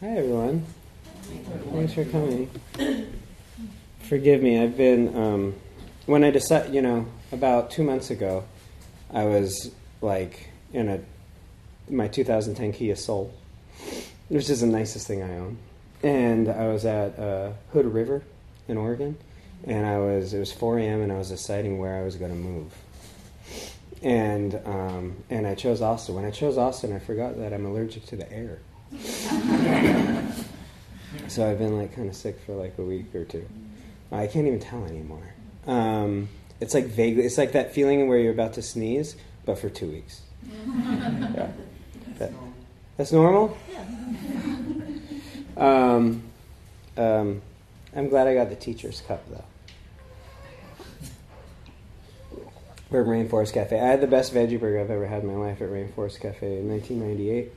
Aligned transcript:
Hi, 0.00 0.16
everyone. 0.16 0.64
Thanks 1.72 1.92
for 1.92 2.06
coming. 2.06 2.48
Forgive 3.98 4.42
me, 4.42 4.58
I've 4.58 4.74
been, 4.74 5.14
um, 5.14 5.54
when 6.06 6.24
I 6.24 6.30
decided, 6.30 6.74
you 6.74 6.80
know, 6.80 7.06
about 7.32 7.70
two 7.70 7.82
months 7.82 8.08
ago, 8.08 8.44
I 9.12 9.26
was 9.26 9.70
like 10.00 10.48
in 10.72 10.88
a 10.88 11.00
my 11.90 12.08
2010 12.08 12.72
Kia 12.72 12.96
Soul, 12.96 13.30
which 14.30 14.48
is 14.48 14.62
the 14.62 14.66
nicest 14.66 15.06
thing 15.06 15.22
I 15.22 15.36
own. 15.36 15.58
And 16.02 16.48
I 16.48 16.68
was 16.68 16.86
at 16.86 17.18
uh, 17.18 17.52
Hood 17.74 17.84
River 17.84 18.22
in 18.68 18.78
Oregon, 18.78 19.18
and 19.64 19.84
I 19.84 19.98
was 19.98 20.32
it 20.32 20.38
was 20.38 20.50
4 20.50 20.78
a.m. 20.78 21.02
and 21.02 21.12
I 21.12 21.18
was 21.18 21.28
deciding 21.28 21.78
where 21.78 22.00
I 22.00 22.04
was 22.06 22.16
going 22.16 22.32
to 22.32 22.38
move. 22.38 22.72
And 24.02 24.58
um, 24.64 25.16
and 25.28 25.46
I 25.46 25.54
chose 25.54 25.82
Austin. 25.82 26.14
When 26.14 26.24
I 26.24 26.30
chose 26.30 26.56
Austin, 26.56 26.94
I 26.94 27.00
forgot 27.00 27.36
that 27.36 27.52
I'm 27.52 27.66
allergic 27.66 28.06
to 28.06 28.16
the 28.16 28.32
air. 28.32 28.60
so 31.28 31.48
I've 31.48 31.58
been 31.58 31.76
like 31.76 31.94
kind 31.94 32.08
of 32.08 32.16
sick 32.16 32.38
for 32.46 32.54
like 32.54 32.74
a 32.78 32.82
week 32.82 33.14
or 33.14 33.24
two. 33.24 33.46
I 34.12 34.26
can't 34.26 34.46
even 34.46 34.60
tell 34.60 34.84
anymore. 34.84 35.34
Um, 35.66 36.28
it's 36.60 36.74
like 36.74 36.86
vaguely. 36.86 37.24
It's 37.24 37.38
like 37.38 37.52
that 37.52 37.72
feeling 37.72 38.08
where 38.08 38.18
you're 38.18 38.32
about 38.32 38.54
to 38.54 38.62
sneeze, 38.62 39.16
but 39.44 39.58
for 39.58 39.68
two 39.70 39.90
weeks. 39.90 40.22
yeah. 40.44 41.50
That, 42.18 42.32
that's 42.96 43.12
normal. 43.12 43.56
Yeah. 43.70 43.84
Um, 45.56 46.22
um, 46.96 47.42
I'm 47.94 48.08
glad 48.08 48.26
I 48.26 48.34
got 48.34 48.48
the 48.48 48.56
teacher's 48.56 49.00
cup 49.02 49.22
though. 49.30 49.44
We're 52.90 53.02
at 53.02 53.06
Rainforest 53.06 53.52
Cafe. 53.52 53.78
I 53.78 53.86
had 53.86 54.00
the 54.00 54.08
best 54.08 54.34
veggie 54.34 54.58
burger 54.58 54.80
I've 54.80 54.90
ever 54.90 55.06
had 55.06 55.22
in 55.22 55.28
my 55.28 55.34
life 55.34 55.62
at 55.62 55.68
Rainforest 55.68 56.20
Cafe 56.20 56.58
in 56.58 56.68
1998. 56.68 57.52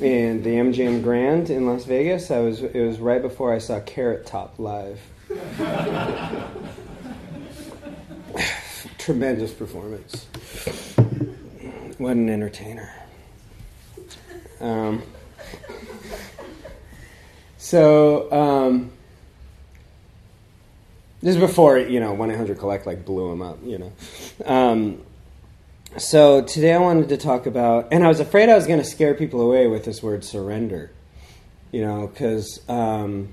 And 0.00 0.44
the 0.44 0.50
MGM 0.50 1.02
Grand 1.02 1.50
in 1.50 1.66
Las 1.66 1.84
Vegas, 1.84 2.30
I 2.30 2.40
was 2.40 2.62
it 2.62 2.80
was 2.80 2.98
right 2.98 3.20
before 3.20 3.52
I 3.52 3.58
saw 3.58 3.80
Carrot 3.80 4.26
Top 4.26 4.58
live. 4.58 5.00
Tremendous 8.98 9.52
performance. 9.52 10.26
What 11.98 12.12
an 12.12 12.28
entertainer. 12.28 12.92
Um, 14.60 15.02
so 17.56 18.30
um, 18.32 18.92
this 21.22 21.34
is 21.34 21.40
before 21.40 21.78
you 21.78 22.00
know 22.00 22.12
one 22.12 22.30
eight 22.30 22.36
hundred 22.36 22.58
collect 22.58 22.86
like 22.86 23.04
blew 23.04 23.32
him 23.32 23.42
up. 23.42 23.58
You 23.64 23.78
know. 23.78 23.92
Um, 24.44 25.02
so 25.96 26.42
today 26.42 26.72
I 26.74 26.78
wanted 26.78 27.08
to 27.08 27.16
talk 27.16 27.46
about, 27.46 27.88
and 27.92 28.04
I 28.04 28.08
was 28.08 28.20
afraid 28.20 28.48
I 28.48 28.54
was 28.54 28.66
going 28.66 28.78
to 28.78 28.84
scare 28.84 29.14
people 29.14 29.40
away 29.40 29.66
with 29.66 29.84
this 29.84 30.02
word 30.02 30.24
surrender. 30.24 30.90
You 31.72 31.82
know, 31.82 32.06
because 32.06 32.60
um, 32.68 33.32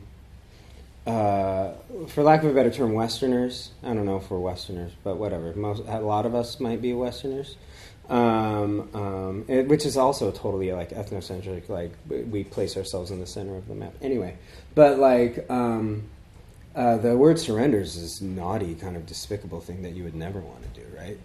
uh, 1.07 1.71
for 2.07 2.23
lack 2.23 2.43
of 2.43 2.49
a 2.49 2.53
better 2.53 2.71
term, 2.71 2.93
Westerners. 2.93 3.71
I 3.81 3.93
don't 3.93 4.05
know 4.05 4.17
if 4.17 4.29
we're 4.29 4.39
Westerners, 4.39 4.91
but 5.03 5.17
whatever. 5.17 5.53
Most, 5.53 5.83
a 5.87 5.99
lot 5.99 6.25
of 6.25 6.35
us 6.35 6.59
might 6.59 6.81
be 6.81 6.93
Westerners 6.93 7.55
um, 8.09 8.89
um, 8.93 9.45
it, 9.47 9.67
which 9.67 9.85
is 9.85 9.97
also 9.97 10.31
totally 10.31 10.71
like 10.71 10.91
ethnocentric. 10.91 11.69
Like 11.69 11.93
we 12.07 12.43
place 12.43 12.77
ourselves 12.77 13.11
in 13.11 13.19
the 13.19 13.25
center 13.25 13.55
of 13.55 13.67
the 13.67 13.75
map. 13.75 13.93
Anyway, 14.01 14.37
but 14.75 14.99
like 14.99 15.45
um, 15.49 16.03
uh, 16.75 16.97
the 16.97 17.17
word 17.17 17.39
surrenders 17.39 17.95
is 17.95 18.21
naughty, 18.21 18.75
kind 18.75 18.95
of 18.95 19.05
despicable 19.05 19.61
thing 19.61 19.81
that 19.83 19.93
you 19.93 20.03
would 20.03 20.15
never 20.15 20.39
want 20.39 20.61
to 20.73 20.81
do, 20.81 20.85
right? 20.95 21.17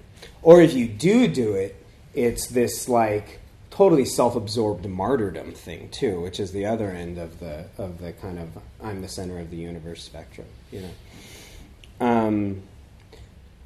Or 0.43 0.61
if 0.61 0.75
you 0.75 0.87
do 0.87 1.29
do 1.29 1.55
it, 1.55 1.77
it's 2.15 2.49
this 2.49 2.89
like 2.89 3.41
totally 3.71 4.05
self-absorbed 4.05 4.87
martyrdom 4.87 5.53
thing 5.53 5.89
too, 5.91 6.21
which 6.21 6.41
is 6.41 6.53
the 6.53 6.67
other 6.67 6.91
end 6.91 7.19
of 7.19 7.41
the 7.41 7.67
of 7.79 8.01
the 8.01 8.13
kind 8.13 8.39
of 8.39 8.49
I'm 8.83 9.01
the 9.03 9.09
center 9.09 9.39
of 9.39 9.51
the 9.51 9.57
universe 9.57 10.03
spectrum, 10.03 10.47
you 10.73 10.83
know. 10.83 12.07
Um, 12.07 12.63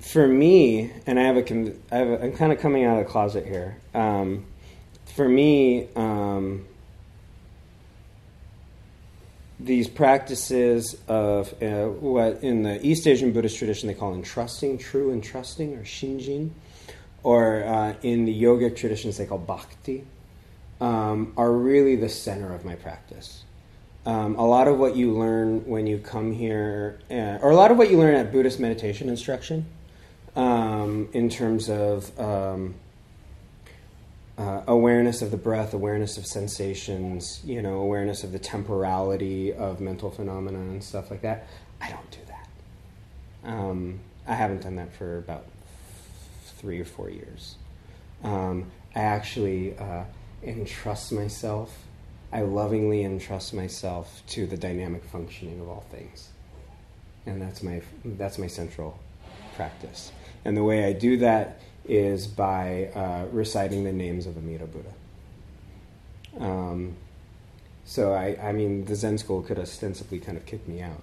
for 0.00 0.27
me, 0.27 0.92
and 1.06 1.18
I 1.18 1.23
have 1.23 1.36
a, 1.36 1.73
I 1.90 1.96
have 1.96 2.08
a 2.08 2.23
I'm 2.24 2.33
kind 2.33 2.52
of 2.52 2.61
coming 2.61 2.84
out 2.84 2.98
of 2.98 3.06
the 3.06 3.11
closet 3.11 3.46
here. 3.46 3.77
Um, 3.95 4.45
for 5.06 5.29
me, 5.29 5.89
um, 5.96 6.67
these 9.64 9.89
practices 9.89 10.97
of 11.08 11.52
uh, 11.63 11.86
what 11.86 12.42
in 12.42 12.63
the 12.63 12.85
East 12.86 13.07
Asian 13.07 13.33
Buddhist 13.33 13.57
tradition 13.58 13.86
they 13.89 13.95
call 13.95 14.14
entrusting, 14.14 14.79
true 14.79 15.13
entrusting, 15.13 15.75
or 15.75 15.83
shinjin, 15.83 16.51
or 17.23 17.64
uh, 17.64 17.95
in 18.03 18.27
the 18.27 18.42
yogic 18.42 18.77
traditions 18.77 19.17
they 19.17 19.27
call 19.27 19.39
bhakti, 19.39 20.05
um, 20.80 21.33
are 21.36 21.51
really 21.51 21.97
the 21.97 22.08
center 22.08 22.55
of 22.55 22.64
my 22.64 22.74
practice. 22.74 23.45
Um, 24.07 24.35
a 24.36 24.47
lot 24.47 24.69
of 24.69 24.79
what 24.79 24.97
you 24.97 25.13
learn 25.13 25.64
when 25.67 25.86
you 25.86 25.98
come 25.98 26.33
here, 26.33 26.98
uh, 27.11 27.39
or 27.41 27.51
a 27.51 27.57
lot 27.57 27.70
of 27.70 27.79
what 27.79 27.91
you 27.91 27.98
learn 27.98 28.14
at 28.14 28.33
Buddhist 28.33 28.61
meditation 28.61 29.08
instruction, 29.08 29.64
um, 30.36 31.08
in 31.14 31.30
terms 31.30 31.70
of 31.70 32.19
um, 32.20 32.74
uh, 34.36 34.62
awareness 34.67 35.22
of 35.22 35.30
the 35.30 35.36
breath, 35.36 35.74
awareness 35.74 36.18
of 36.18 36.27
sensations, 36.27 37.40
you 37.45 37.62
know, 37.62 37.74
awareness 37.74 38.24
of 38.24 38.33
the 38.33 38.39
temporality 38.39 39.52
of 39.52 39.80
mental 39.80 40.11
phenomena 40.11 40.58
and 40.58 40.83
stuff 40.83 41.11
like 41.11 41.22
that. 41.22 41.46
I 41.80 41.90
don't 41.90 42.11
do 42.11 42.18
that. 42.27 43.50
Um, 43.50 44.00
I 44.27 44.34
haven't 44.34 44.62
done 44.62 44.77
that 44.77 44.92
for 44.94 45.18
about 45.18 45.46
three 46.44 46.80
or 46.80 46.84
four 46.84 47.11
years. 47.11 47.56
Um, 48.23 48.70
I 48.94 49.00
actually 49.00 49.77
uh, 49.77 50.05
entrust 50.42 51.12
myself. 51.12 51.77
I 52.33 52.42
lovingly 52.42 53.05
entrust 53.05 53.55
myself 53.55 54.23
to 54.28 54.46
the 54.46 54.56
dynamic 54.56 55.05
functioning 55.05 55.61
of 55.61 55.68
all 55.68 55.84
things, 55.92 56.30
and 57.27 57.40
that's 57.40 57.62
my 57.62 57.83
that's 58.05 58.39
my 58.39 58.48
central 58.48 58.98
practice. 59.55 60.11
And 60.44 60.56
the 60.56 60.64
way 60.64 60.84
I 60.84 60.92
do 60.92 61.18
that 61.18 61.61
is 61.86 62.27
by 62.27 62.90
uh, 62.95 63.27
reciting 63.33 63.84
the 63.84 63.92
names 63.92 64.27
of 64.27 64.36
Amida 64.36 64.67
Buddha. 64.67 64.92
Um, 66.40 66.96
so 67.84 68.12
I, 68.12 68.36
I 68.42 68.52
mean, 68.52 68.84
the 68.86 68.95
Zen 68.95 69.18
school 69.18 69.42
could 69.42 69.58
ostensibly 69.58 70.18
kind 70.18 70.39
of 70.39 70.46
kick 70.46 70.67
me 70.67 70.83
out, 70.83 71.02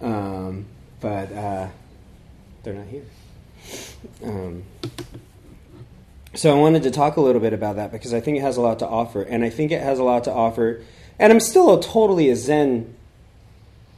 um, 0.00 0.66
but 1.00 1.32
uh, 1.32 1.68
they're 2.62 2.74
not 2.74 2.86
here. 2.86 3.04
Um, 4.22 4.62
so 6.34 6.54
I 6.56 6.58
wanted 6.58 6.82
to 6.84 6.90
talk 6.90 7.16
a 7.16 7.20
little 7.20 7.40
bit 7.40 7.52
about 7.52 7.76
that 7.76 7.90
because 7.90 8.14
I 8.14 8.20
think 8.20 8.38
it 8.38 8.42
has 8.42 8.56
a 8.56 8.60
lot 8.60 8.78
to 8.78 8.86
offer, 8.86 9.22
and 9.22 9.44
I 9.44 9.50
think 9.50 9.72
it 9.72 9.82
has 9.82 9.98
a 9.98 10.04
lot 10.04 10.24
to 10.24 10.32
offer. 10.32 10.82
And 11.18 11.32
I'm 11.32 11.40
still 11.40 11.76
a 11.76 11.82
totally 11.82 12.28
a 12.30 12.36
Zen 12.36 12.94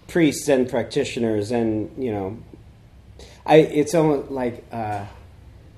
priest, 0.06 0.46
Zen 0.46 0.68
practitioner, 0.68 1.42
Zen 1.42 1.90
you 1.98 2.12
know 2.12 2.38
I, 3.48 3.56
it's 3.56 3.94
almost 3.94 4.30
like 4.30 4.62
uh, 4.70 5.06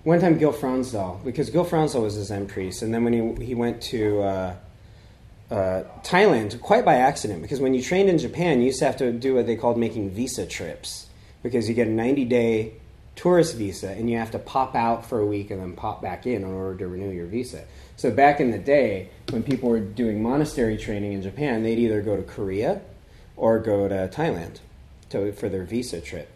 one 0.05 0.21
time 0.21 0.39
Gil 0.39 0.53
Fronsdal, 0.53 1.23
because 1.25 1.51
Gil 1.51 1.65
Fronsdal 1.65 2.03
was 2.03 2.17
a 2.17 2.25
Zen 2.25 2.47
priest, 2.47 2.83
and 2.83 2.93
then 2.93 3.05
when 3.05 3.37
he, 3.37 3.47
he 3.47 3.55
went 3.55 3.83
to 3.83 4.23
uh, 4.23 4.55
uh, 5.51 5.83
Thailand, 6.03 6.61
quite 6.61 6.85
by 6.85 6.97
accident, 6.97 7.43
because 7.43 7.61
when 7.61 7.75
you 7.75 7.83
trained 7.83 8.09
in 8.09 8.19
Japan, 8.19 8.61
you 8.61 8.67
used 8.67 8.79
to 8.79 8.87
have 8.87 8.97
to 8.99 9.13
do 9.13 9.35
what 9.35 9.47
they 9.47 9.57
called 9.57 9.79
making 9.79 10.11
visa 10.11 10.47
trips, 10.47 11.09
because 11.43 11.69
you 11.69 11.75
get 11.75 11.89
a 11.89 11.91
90 11.91 12.25
day 12.25 12.75
tourist 13.15 13.57
visa, 13.57 13.91
and 13.91 14.09
you 14.09 14.17
have 14.17 14.31
to 14.31 14.39
pop 14.39 14.75
out 14.75 15.05
for 15.05 15.21
a 15.21 15.27
week 15.27 15.51
and 15.51 15.61
then 15.61 15.75
pop 15.75 16.01
back 16.01 16.27
in 16.27 16.37
in 16.37 16.45
order 16.45 16.79
to 16.79 16.89
renew 16.89 17.11
your 17.11 17.27
visa. 17.27 17.65
So 17.97 18.11
back 18.11 18.41
in 18.41 18.51
the 18.51 18.59
day, 18.59 19.11
when 19.29 19.43
people 19.43 19.69
were 19.69 19.81
doing 19.81 20.23
monastery 20.23 20.79
training 20.79 21.13
in 21.13 21.21
Japan, 21.21 21.63
they'd 21.63 21.79
either 21.79 22.01
go 22.01 22.17
to 22.17 22.23
Korea 22.23 22.81
or 23.37 23.59
go 23.59 23.89
to 23.89 24.09
Thailand 24.09 24.61
to, 25.11 25.33
for 25.33 25.51
their 25.51 25.65
visa 25.65 26.01
trip. 26.01 26.31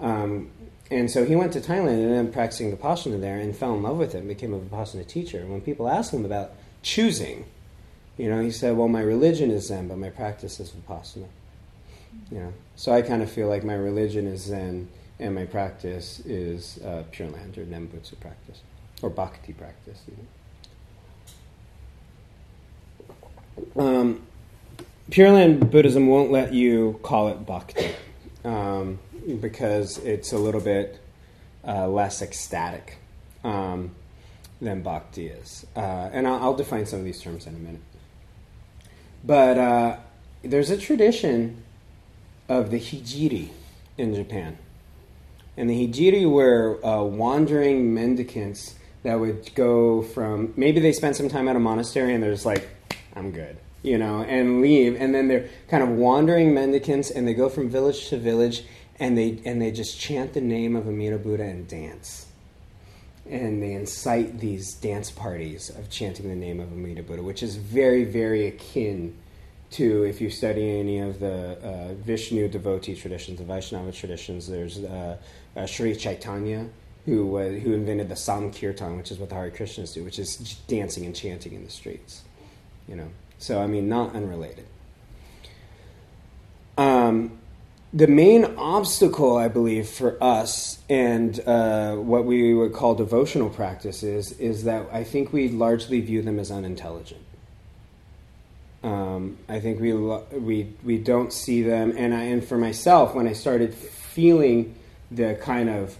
Um, 0.00 0.50
and 0.90 1.10
so 1.10 1.24
he 1.24 1.34
went 1.34 1.52
to 1.54 1.60
Thailand 1.60 1.94
and 1.94 2.02
ended 2.02 2.26
up 2.26 2.32
practicing 2.32 2.76
Vipassana 2.76 3.20
there 3.20 3.38
and 3.38 3.56
fell 3.56 3.74
in 3.74 3.82
love 3.82 3.96
with 3.96 4.14
it 4.14 4.18
and 4.18 4.28
became 4.28 4.52
a 4.52 4.58
Vipassana 4.58 5.06
teacher. 5.06 5.38
And 5.38 5.50
when 5.50 5.60
people 5.60 5.88
asked 5.88 6.12
him 6.12 6.24
about 6.24 6.52
choosing, 6.82 7.46
you 8.18 8.28
know, 8.28 8.40
he 8.40 8.50
said, 8.50 8.76
well, 8.76 8.88
my 8.88 9.00
religion 9.00 9.50
is 9.50 9.68
Zen, 9.68 9.88
but 9.88 9.98
my 9.98 10.10
practice 10.10 10.60
is 10.60 10.70
Vipassana. 10.70 11.26
You 12.30 12.38
know, 12.38 12.52
so 12.76 12.92
I 12.92 13.02
kind 13.02 13.22
of 13.22 13.30
feel 13.30 13.48
like 13.48 13.64
my 13.64 13.74
religion 13.74 14.26
is 14.26 14.42
Zen 14.42 14.88
and 15.18 15.34
my 15.34 15.46
practice 15.46 16.20
is 16.20 16.78
uh, 16.84 17.02
Pure 17.10 17.30
Land 17.30 17.58
or 17.58 17.64
Nembutsu 17.64 18.18
practice 18.20 18.60
or 19.02 19.10
Bhakti 19.10 19.52
practice. 19.52 20.00
You 20.06 20.16
know. 23.76 23.82
um, 23.82 24.22
Pure 25.10 25.32
Land 25.32 25.70
Buddhism 25.70 26.06
won't 26.06 26.30
let 26.30 26.52
you 26.52 27.00
call 27.02 27.28
it 27.28 27.44
Bhakti. 27.46 27.90
Um, 28.44 28.98
because 29.40 29.98
it's 29.98 30.32
a 30.32 30.38
little 30.38 30.60
bit 30.60 31.00
uh, 31.66 31.88
less 31.88 32.22
ecstatic 32.22 32.98
um, 33.42 33.94
than 34.60 34.82
bhakti 34.82 35.28
is. 35.28 35.66
Uh, 35.76 36.10
and 36.12 36.26
I'll, 36.26 36.42
I'll, 36.42 36.54
define 36.54 36.86
some 36.86 37.00
of 37.00 37.04
these 37.04 37.20
terms 37.20 37.46
in 37.46 37.54
a 37.54 37.58
minute. 37.58 37.80
But 39.24 39.58
uh, 39.58 39.96
there's 40.42 40.70
a 40.70 40.76
tradition 40.76 41.62
of 42.48 42.70
the 42.70 42.78
hijiri 42.78 43.48
in 43.96 44.14
Japan. 44.14 44.58
And 45.56 45.70
the 45.70 45.88
hijiri 45.88 46.30
were 46.30 46.84
uh, 46.84 47.02
wandering 47.02 47.94
mendicants 47.94 48.74
that 49.02 49.20
would 49.20 49.54
go 49.54 50.02
from 50.02 50.52
maybe 50.56 50.80
they 50.80 50.92
spent 50.92 51.16
some 51.16 51.28
time 51.28 51.48
at 51.48 51.56
a 51.56 51.60
monastery 51.60 52.14
and 52.14 52.22
they're 52.22 52.32
just 52.32 52.46
like, 52.46 52.68
I'm 53.14 53.30
good. 53.30 53.56
You 53.84 53.98
know, 53.98 54.22
and 54.22 54.60
leave. 54.60 54.96
And 55.00 55.14
then 55.14 55.28
they're 55.28 55.48
kind 55.68 55.82
of 55.82 55.90
wandering 55.90 56.52
mendicants, 56.54 57.10
and 57.10 57.28
they 57.28 57.34
go 57.34 57.48
from 57.48 57.68
village 57.68 58.08
to 58.08 58.16
village, 58.16 58.64
and 58.98 59.16
they 59.16 59.40
and 59.44 59.62
they 59.62 59.70
just 59.70 60.00
chant 60.00 60.32
the 60.32 60.40
name 60.40 60.74
of 60.74 60.88
Amida 60.88 61.18
Buddha 61.18 61.44
and 61.44 61.68
dance. 61.68 62.26
And 63.30 63.62
they 63.62 63.72
incite 63.72 64.40
these 64.40 64.74
dance 64.74 65.10
parties 65.10 65.70
of 65.70 65.88
chanting 65.88 66.28
the 66.28 66.34
name 66.34 66.60
of 66.60 66.72
Amida 66.72 67.02
Buddha, 67.02 67.22
which 67.22 67.42
is 67.42 67.56
very, 67.56 68.04
very 68.04 68.46
akin 68.46 69.16
to 69.70 70.04
if 70.04 70.20
you 70.20 70.30
study 70.30 70.78
any 70.78 71.00
of 71.00 71.20
the 71.20 71.58
uh, 71.62 71.94
Vishnu 71.94 72.48
devotee 72.48 72.94
traditions, 72.94 73.38
the 73.38 73.44
Vaishnava 73.44 73.92
traditions. 73.92 74.46
There's 74.46 74.78
uh, 74.78 75.16
uh, 75.56 75.66
Sri 75.66 75.94
Chaitanya, 75.94 76.68
who 77.04 77.38
who 77.38 77.74
invented 77.74 78.08
the 78.08 78.14
Samkirtan, 78.14 78.96
which 78.96 79.10
is 79.10 79.18
what 79.18 79.28
the 79.28 79.34
Hare 79.34 79.50
Krishnas 79.50 79.92
do, 79.92 80.04
which 80.04 80.18
is 80.18 80.36
dancing 80.68 81.04
and 81.04 81.14
chanting 81.14 81.52
in 81.52 81.64
the 81.64 81.70
streets. 81.70 82.22
You 82.88 82.96
know, 82.96 83.08
so 83.44 83.60
I 83.60 83.66
mean, 83.66 83.88
not 83.88 84.14
unrelated. 84.14 84.64
Um, 86.78 87.38
the 87.92 88.06
main 88.06 88.44
obstacle, 88.56 89.36
I 89.36 89.48
believe, 89.48 89.88
for 89.88 90.16
us 90.22 90.78
and 90.88 91.38
uh, 91.46 91.94
what 91.94 92.24
we 92.24 92.54
would 92.54 92.72
call 92.72 92.94
devotional 92.94 93.50
practices 93.50 94.32
is 94.32 94.64
that 94.64 94.86
I 94.90 95.04
think 95.04 95.32
we 95.32 95.48
largely 95.48 96.00
view 96.00 96.22
them 96.22 96.38
as 96.38 96.50
unintelligent. 96.50 97.20
Um, 98.82 99.36
I 99.48 99.60
think 99.60 99.78
we 99.80 99.92
we 99.92 100.72
we 100.82 100.98
don't 100.98 101.32
see 101.32 101.62
them, 101.62 101.94
and 101.96 102.14
I 102.14 102.24
and 102.24 102.44
for 102.44 102.58
myself, 102.58 103.14
when 103.14 103.28
I 103.28 103.32
started 103.32 103.74
feeling 103.74 104.74
the 105.10 105.34
kind 105.40 105.68
of 105.70 105.96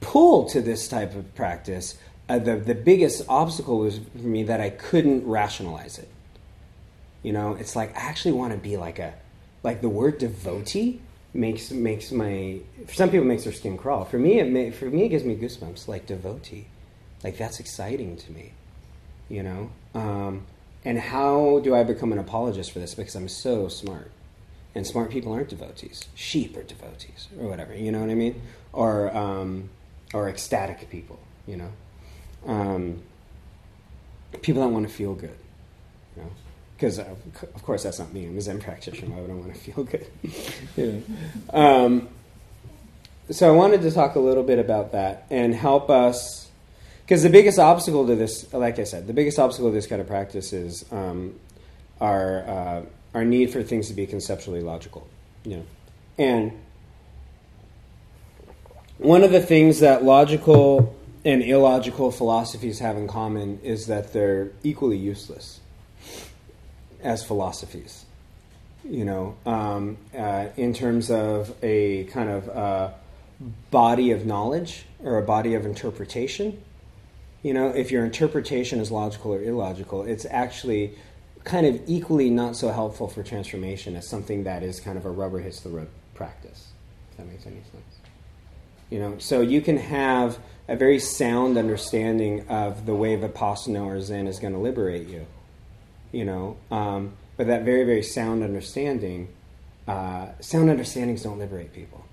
pull 0.00 0.48
to 0.50 0.60
this 0.60 0.88
type 0.88 1.14
of 1.14 1.34
practice, 1.34 1.96
uh, 2.28 2.38
the 2.38 2.56
the 2.56 2.74
biggest 2.74 3.24
obstacle 3.28 3.78
was 3.78 3.98
for 3.98 4.26
me 4.26 4.42
that 4.44 4.60
I 4.60 4.70
couldn't 4.70 5.26
rationalize 5.26 5.98
it. 5.98 6.08
You 7.22 7.32
know, 7.32 7.54
it's 7.54 7.76
like 7.76 7.96
I 7.96 8.00
actually 8.00 8.32
want 8.32 8.52
to 8.52 8.58
be 8.58 8.76
like 8.76 8.98
a 8.98 9.14
like 9.62 9.80
the 9.80 9.88
word 9.88 10.18
devotee 10.18 11.00
makes 11.34 11.70
makes 11.70 12.10
my 12.10 12.60
for 12.86 12.94
some 12.94 13.10
people 13.10 13.26
makes 13.26 13.44
their 13.44 13.52
skin 13.52 13.78
crawl. 13.78 14.04
For 14.04 14.18
me, 14.18 14.40
it 14.40 14.50
may, 14.50 14.70
for 14.70 14.86
me 14.86 15.04
it 15.04 15.08
gives 15.08 15.24
me 15.24 15.36
goosebumps. 15.36 15.88
Like 15.88 16.06
devotee, 16.06 16.66
like 17.22 17.38
that's 17.38 17.60
exciting 17.60 18.16
to 18.16 18.32
me. 18.32 18.52
You 19.28 19.42
know, 19.42 19.70
um, 19.94 20.46
and 20.84 20.98
how 20.98 21.60
do 21.62 21.74
I 21.74 21.84
become 21.84 22.12
an 22.12 22.18
apologist 22.18 22.72
for 22.72 22.80
this? 22.80 22.94
Because 22.94 23.14
I'm 23.14 23.28
so 23.28 23.68
smart, 23.68 24.10
and 24.74 24.86
smart 24.86 25.10
people 25.10 25.32
aren't 25.32 25.48
devotees. 25.48 26.06
Sheep 26.14 26.56
are 26.56 26.64
devotees, 26.64 27.28
or 27.38 27.48
whatever. 27.48 27.74
You 27.74 27.92
know 27.92 28.00
what 28.00 28.10
I 28.10 28.14
mean? 28.14 28.42
Or 28.72 29.16
um, 29.16 29.70
or 30.12 30.28
ecstatic 30.28 30.90
people. 30.90 31.20
You 31.46 31.56
know, 31.56 31.72
um, 32.46 33.02
people 34.42 34.62
that 34.62 34.68
want 34.68 34.88
to 34.88 34.92
feel 34.92 35.14
good. 35.14 35.38
You 36.16 36.24
know 36.24 36.30
because 36.82 36.98
uh, 36.98 37.04
of 37.54 37.62
course 37.62 37.84
that's 37.84 38.00
not 38.00 38.12
me. 38.12 38.26
I'm 38.26 38.36
a 38.36 38.40
Zen 38.40 38.60
practitioner. 38.60 39.14
Why 39.14 39.20
would 39.20 39.30
I 39.30 39.34
want 39.34 39.54
to 39.54 39.60
feel 39.60 39.84
good? 39.84 40.06
know? 40.76 41.02
um, 41.56 42.08
so 43.30 43.48
I 43.48 43.52
wanted 43.52 43.82
to 43.82 43.92
talk 43.92 44.16
a 44.16 44.18
little 44.18 44.42
bit 44.42 44.58
about 44.58 44.90
that 44.90 45.24
and 45.30 45.54
help 45.54 45.90
us, 45.90 46.50
because 47.02 47.22
the 47.22 47.30
biggest 47.30 47.60
obstacle 47.60 48.04
to 48.08 48.16
this, 48.16 48.52
like 48.52 48.80
I 48.80 48.84
said, 48.84 49.06
the 49.06 49.12
biggest 49.12 49.38
obstacle 49.38 49.70
to 49.70 49.74
this 49.74 49.86
kind 49.86 50.00
of 50.00 50.08
practice 50.08 50.52
is 50.52 50.84
um, 50.90 51.38
our 52.00 52.42
uh, 52.48 52.82
our 53.14 53.24
need 53.24 53.52
for 53.52 53.62
things 53.62 53.86
to 53.86 53.94
be 53.94 54.04
conceptually 54.04 54.60
logical. 54.60 55.06
You 55.44 55.58
know, 55.58 55.66
and 56.18 56.52
one 58.98 59.22
of 59.22 59.30
the 59.30 59.40
things 59.40 59.78
that 59.80 60.02
logical 60.02 60.98
and 61.24 61.44
illogical 61.44 62.10
philosophies 62.10 62.80
have 62.80 62.96
in 62.96 63.06
common 63.06 63.60
is 63.62 63.86
that 63.86 64.12
they're 64.12 64.50
equally 64.64 64.96
useless 64.96 65.60
as 67.02 67.24
philosophies. 67.24 68.04
You 68.84 69.04
know, 69.04 69.36
um, 69.46 69.96
uh, 70.16 70.46
in 70.56 70.74
terms 70.74 71.10
of 71.10 71.54
a 71.62 72.04
kind 72.04 72.28
of 72.28 72.48
uh, 72.48 72.90
body 73.70 74.10
of 74.10 74.26
knowledge 74.26 74.84
or 75.02 75.18
a 75.18 75.22
body 75.22 75.54
of 75.54 75.64
interpretation. 75.64 76.62
You 77.42 77.54
know, 77.54 77.68
if 77.68 77.90
your 77.90 78.04
interpretation 78.04 78.78
is 78.78 78.90
logical 78.90 79.34
or 79.34 79.42
illogical, 79.42 80.02
it's 80.02 80.24
actually 80.26 80.94
kind 81.44 81.66
of 81.66 81.80
equally 81.86 82.30
not 82.30 82.56
so 82.56 82.70
helpful 82.70 83.08
for 83.08 83.22
transformation 83.22 83.96
as 83.96 84.08
something 84.08 84.44
that 84.44 84.62
is 84.62 84.78
kind 84.78 84.96
of 84.96 85.04
a 85.04 85.10
rubber 85.10 85.40
hits 85.40 85.60
the 85.60 85.70
road 85.70 85.88
practice. 86.14 86.68
If 87.10 87.16
that 87.16 87.26
makes 87.26 87.46
any 87.46 87.56
sense. 87.56 87.84
You 88.90 89.00
know, 89.00 89.18
so 89.18 89.40
you 89.40 89.60
can 89.60 89.78
have 89.78 90.38
a 90.68 90.76
very 90.76 90.98
sound 90.98 91.58
understanding 91.58 92.48
of 92.48 92.86
the 92.86 92.94
way 92.94 93.16
Vipassana 93.16 93.84
or 93.84 94.00
Zen 94.00 94.28
is 94.28 94.38
going 94.38 94.52
to 94.52 94.58
liberate 94.58 95.08
you 95.08 95.26
you 96.12 96.24
know. 96.24 96.56
Um, 96.70 97.14
but 97.36 97.46
that 97.46 97.62
very, 97.62 97.84
very 97.84 98.02
sound 98.02 98.44
understanding, 98.44 99.28
uh, 99.88 100.28
sound 100.40 100.70
understandings 100.70 101.22
don't 101.22 101.38
liberate 101.38 101.72
people. 101.72 102.04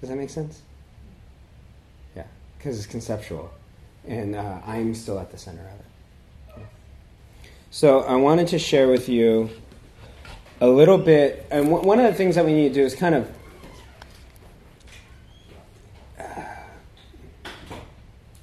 Does 0.00 0.08
that 0.08 0.16
make 0.16 0.30
sense? 0.30 0.62
Yeah, 2.16 2.24
because 2.58 2.78
it's 2.78 2.86
conceptual, 2.86 3.50
and 4.08 4.34
uh, 4.34 4.60
I'm 4.66 4.94
still 4.94 5.18
at 5.18 5.30
the 5.30 5.38
center 5.38 5.62
of 5.62 5.80
it. 5.80 6.66
So 7.70 8.00
I 8.00 8.16
wanted 8.16 8.48
to 8.48 8.58
share 8.58 8.88
with 8.88 9.08
you 9.08 9.50
a 10.60 10.66
little 10.66 10.98
bit, 10.98 11.46
and 11.50 11.66
w- 11.66 11.86
one 11.86 12.00
of 12.00 12.06
the 12.06 12.14
things 12.14 12.34
that 12.34 12.44
we 12.44 12.52
need 12.52 12.70
to 12.70 12.74
do 12.74 12.82
is 12.82 12.94
kind 12.94 13.14
of 13.14 13.30
uh, 16.18 16.24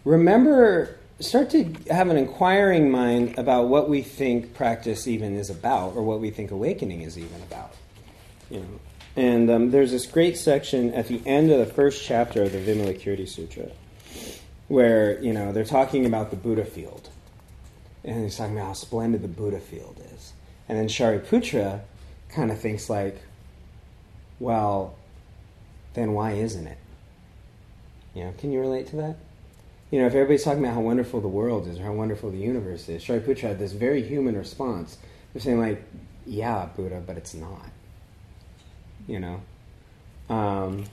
remember 0.05 0.96
start 1.19 1.49
to 1.51 1.73
have 1.89 2.09
an 2.09 2.17
inquiring 2.17 2.91
mind 2.91 3.37
about 3.37 3.67
what 3.67 3.89
we 3.89 4.01
think 4.01 4.53
practice 4.53 5.07
even 5.07 5.35
is 5.35 5.49
about, 5.49 5.95
or 5.95 6.03
what 6.03 6.19
we 6.19 6.29
think 6.29 6.51
awakening 6.51 7.01
is 7.01 7.17
even 7.17 7.41
about. 7.41 7.73
You 8.49 8.59
know, 8.59 8.79
and 9.15 9.49
um, 9.49 9.71
there's 9.71 9.91
this 9.91 10.05
great 10.05 10.37
section 10.37 10.93
at 10.93 11.07
the 11.07 11.21
end 11.25 11.51
of 11.51 11.59
the 11.59 11.65
first 11.65 12.05
chapter 12.05 12.43
of 12.43 12.51
the 12.51 12.59
Vimalakirti 12.59 13.27
Sutra, 13.27 13.71
where 14.67 15.19
you 15.21 15.33
know 15.33 15.51
they're 15.51 15.65
talking 15.65 16.05
about 16.05 16.29
the 16.29 16.37
Buddha 16.37 16.65
field, 16.65 17.09
and 18.03 18.23
he's 18.23 18.37
talking 18.37 18.55
about 18.55 18.67
how 18.67 18.73
splendid 18.73 19.21
the 19.21 19.27
Buddha 19.27 19.59
field 19.59 19.99
is, 20.15 20.33
and 20.69 20.77
then 20.77 20.87
Shariputra 20.87 21.81
kind 22.29 22.51
of 22.51 22.59
thinks 22.59 22.89
like, 22.89 23.19
well, 24.39 24.95
then 25.93 26.13
why 26.13 26.33
isn't 26.33 26.67
it? 26.67 26.77
You 28.13 28.25
know, 28.25 28.33
can 28.37 28.51
you 28.51 28.59
relate 28.59 28.87
to 28.87 28.95
that? 28.97 29.17
You 29.91 29.99
know, 29.99 30.07
if 30.07 30.13
everybody's 30.13 30.43
talking 30.43 30.63
about 30.63 30.73
how 30.73 30.81
wonderful 30.81 31.21
the 31.21 31.27
world 31.27 31.67
is 31.67 31.79
or 31.79 31.83
how 31.83 31.93
wonderful 31.93 32.29
the 32.29 32.37
universe 32.37 32.89
is, 32.89 33.03
Shariputra 33.03 33.41
had 33.41 33.59
this 33.59 33.71
very 33.71 34.01
human 34.03 34.37
response. 34.37 34.97
They're 35.33 35.41
saying, 35.41 35.59
like, 35.59 35.81
yeah, 36.25 36.67
Buddha, 36.75 37.01
but 37.05 37.17
it's 37.17 37.33
not. 37.33 37.69
You 39.07 39.19
know? 39.19 39.41
Um, 40.29 40.85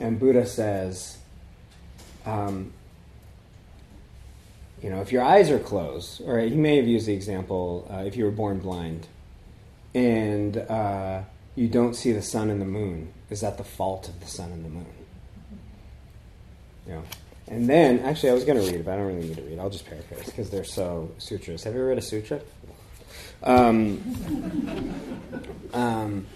and 0.00 0.18
Buddha 0.18 0.46
says, 0.46 1.18
um, 2.26 2.72
you 4.82 4.90
know, 4.90 5.00
if 5.00 5.12
your 5.12 5.22
eyes 5.22 5.50
are 5.50 5.58
closed, 5.60 6.20
or 6.26 6.40
he 6.40 6.56
may 6.56 6.76
have 6.76 6.88
used 6.88 7.06
the 7.06 7.14
example 7.14 7.88
uh, 7.90 8.02
if 8.04 8.16
you 8.16 8.24
were 8.24 8.30
born 8.30 8.58
blind 8.58 9.06
and 9.94 10.58
uh, 10.58 11.22
you 11.54 11.68
don't 11.68 11.94
see 11.94 12.12
the 12.12 12.20
sun 12.20 12.50
and 12.50 12.60
the 12.60 12.66
moon, 12.66 13.12
is 13.30 13.40
that 13.40 13.58
the 13.58 13.64
fault 13.64 14.08
of 14.08 14.20
the 14.20 14.26
sun 14.26 14.50
and 14.50 14.64
the 14.64 14.68
moon? 14.68 14.92
You 16.86 16.92
know? 16.94 17.02
And 17.54 17.68
then, 17.68 18.00
actually, 18.00 18.30
I 18.30 18.32
was 18.32 18.44
going 18.44 18.58
to 18.58 18.66
read 18.66 18.80
it, 18.80 18.84
but 18.84 18.94
I 18.94 18.96
don't 18.96 19.06
really 19.06 19.28
need 19.28 19.36
to 19.36 19.42
read. 19.42 19.60
I'll 19.60 19.70
just 19.70 19.86
paraphrase 19.86 20.26
because 20.26 20.50
they're 20.50 20.64
so 20.64 21.12
sutras. 21.18 21.62
Have 21.62 21.74
you 21.74 21.78
ever 21.78 21.90
read 21.90 21.98
a 21.98 22.02
sutra? 22.02 22.40
Um, 23.44 24.92
um, 25.72 26.26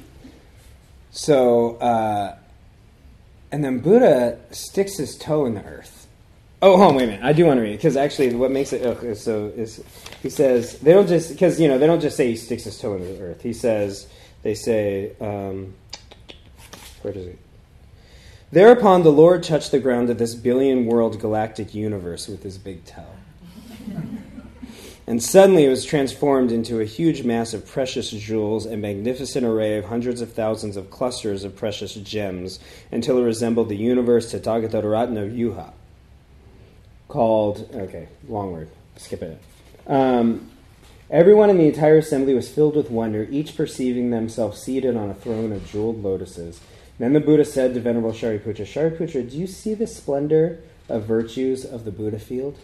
so, 1.10 1.74
uh, 1.78 2.36
and 3.50 3.64
then 3.64 3.80
Buddha 3.80 4.38
sticks 4.52 4.98
his 4.98 5.16
toe 5.16 5.44
in 5.44 5.54
the 5.54 5.64
earth. 5.64 6.06
Oh, 6.62 6.76
hold 6.76 6.90
on, 6.90 6.94
wait 6.94 7.04
a 7.04 7.06
minute. 7.08 7.24
I 7.24 7.32
do 7.32 7.46
want 7.46 7.58
to 7.58 7.62
read 7.62 7.72
it 7.72 7.78
because 7.78 7.96
actually, 7.96 8.32
what 8.36 8.52
makes 8.52 8.72
it 8.72 8.86
ugh, 8.86 9.16
so 9.16 9.46
is 9.56 9.82
he 10.22 10.30
says 10.30 10.78
they 10.78 10.92
don't 10.92 11.08
just 11.08 11.30
because 11.30 11.60
you 11.60 11.66
know 11.66 11.78
they 11.78 11.86
don't 11.86 12.00
just 12.00 12.16
say 12.16 12.28
he 12.28 12.36
sticks 12.36 12.62
his 12.62 12.78
toe 12.78 12.94
in 12.94 13.02
the 13.02 13.20
earth. 13.22 13.42
He 13.42 13.52
says 13.52 14.06
they 14.42 14.54
say 14.54 15.16
um, 15.20 15.74
where 17.02 17.12
does 17.12 17.26
it? 17.26 17.38
Thereupon 18.50 19.02
the 19.02 19.12
Lord 19.12 19.42
touched 19.42 19.72
the 19.72 19.78
ground 19.78 20.08
of 20.08 20.18
this 20.18 20.34
billion 20.34 20.86
world 20.86 21.20
galactic 21.20 21.74
universe 21.74 22.28
with 22.28 22.42
his 22.42 22.56
big 22.56 22.84
toe. 22.86 23.04
And 25.06 25.22
suddenly 25.22 25.64
it 25.64 25.70
was 25.70 25.86
transformed 25.86 26.52
into 26.52 26.80
a 26.80 26.84
huge 26.84 27.24
mass 27.24 27.54
of 27.54 27.66
precious 27.66 28.10
jewels, 28.10 28.66
a 28.66 28.76
magnificent 28.76 29.46
array 29.46 29.78
of 29.78 29.86
hundreds 29.86 30.20
of 30.20 30.34
thousands 30.34 30.76
of 30.76 30.90
clusters 30.90 31.44
of 31.44 31.56
precious 31.56 31.94
gems, 31.94 32.58
until 32.92 33.18
it 33.18 33.24
resembled 33.24 33.70
the 33.70 33.76
universe 33.76 34.32
Tathagata 34.32 34.90
Ratna 34.90 35.22
Vyuha. 35.22 35.72
Called, 37.08 37.70
okay, 37.74 38.08
long 38.28 38.52
word, 38.52 38.68
skip 38.96 39.22
it. 39.22 39.40
Um, 39.86 40.50
everyone 41.10 41.48
in 41.48 41.56
the 41.56 41.68
entire 41.68 41.96
assembly 41.96 42.34
was 42.34 42.50
filled 42.50 42.76
with 42.76 42.90
wonder, 42.90 43.26
each 43.30 43.56
perceiving 43.56 44.10
themselves 44.10 44.60
seated 44.60 44.94
on 44.94 45.08
a 45.08 45.14
throne 45.14 45.52
of 45.52 45.66
jeweled 45.70 46.02
lotuses. 46.02 46.60
Then 46.98 47.12
the 47.12 47.20
Buddha 47.20 47.44
said 47.44 47.74
to 47.74 47.80
Venerable 47.80 48.12
Shariputra, 48.12 48.66
Shariputra, 48.66 49.30
do 49.30 49.36
you 49.36 49.46
see 49.46 49.74
the 49.74 49.86
splendor 49.86 50.60
of 50.88 51.04
virtues 51.04 51.64
of 51.64 51.84
the 51.84 51.92
Buddha 51.92 52.18
field? 52.18 52.58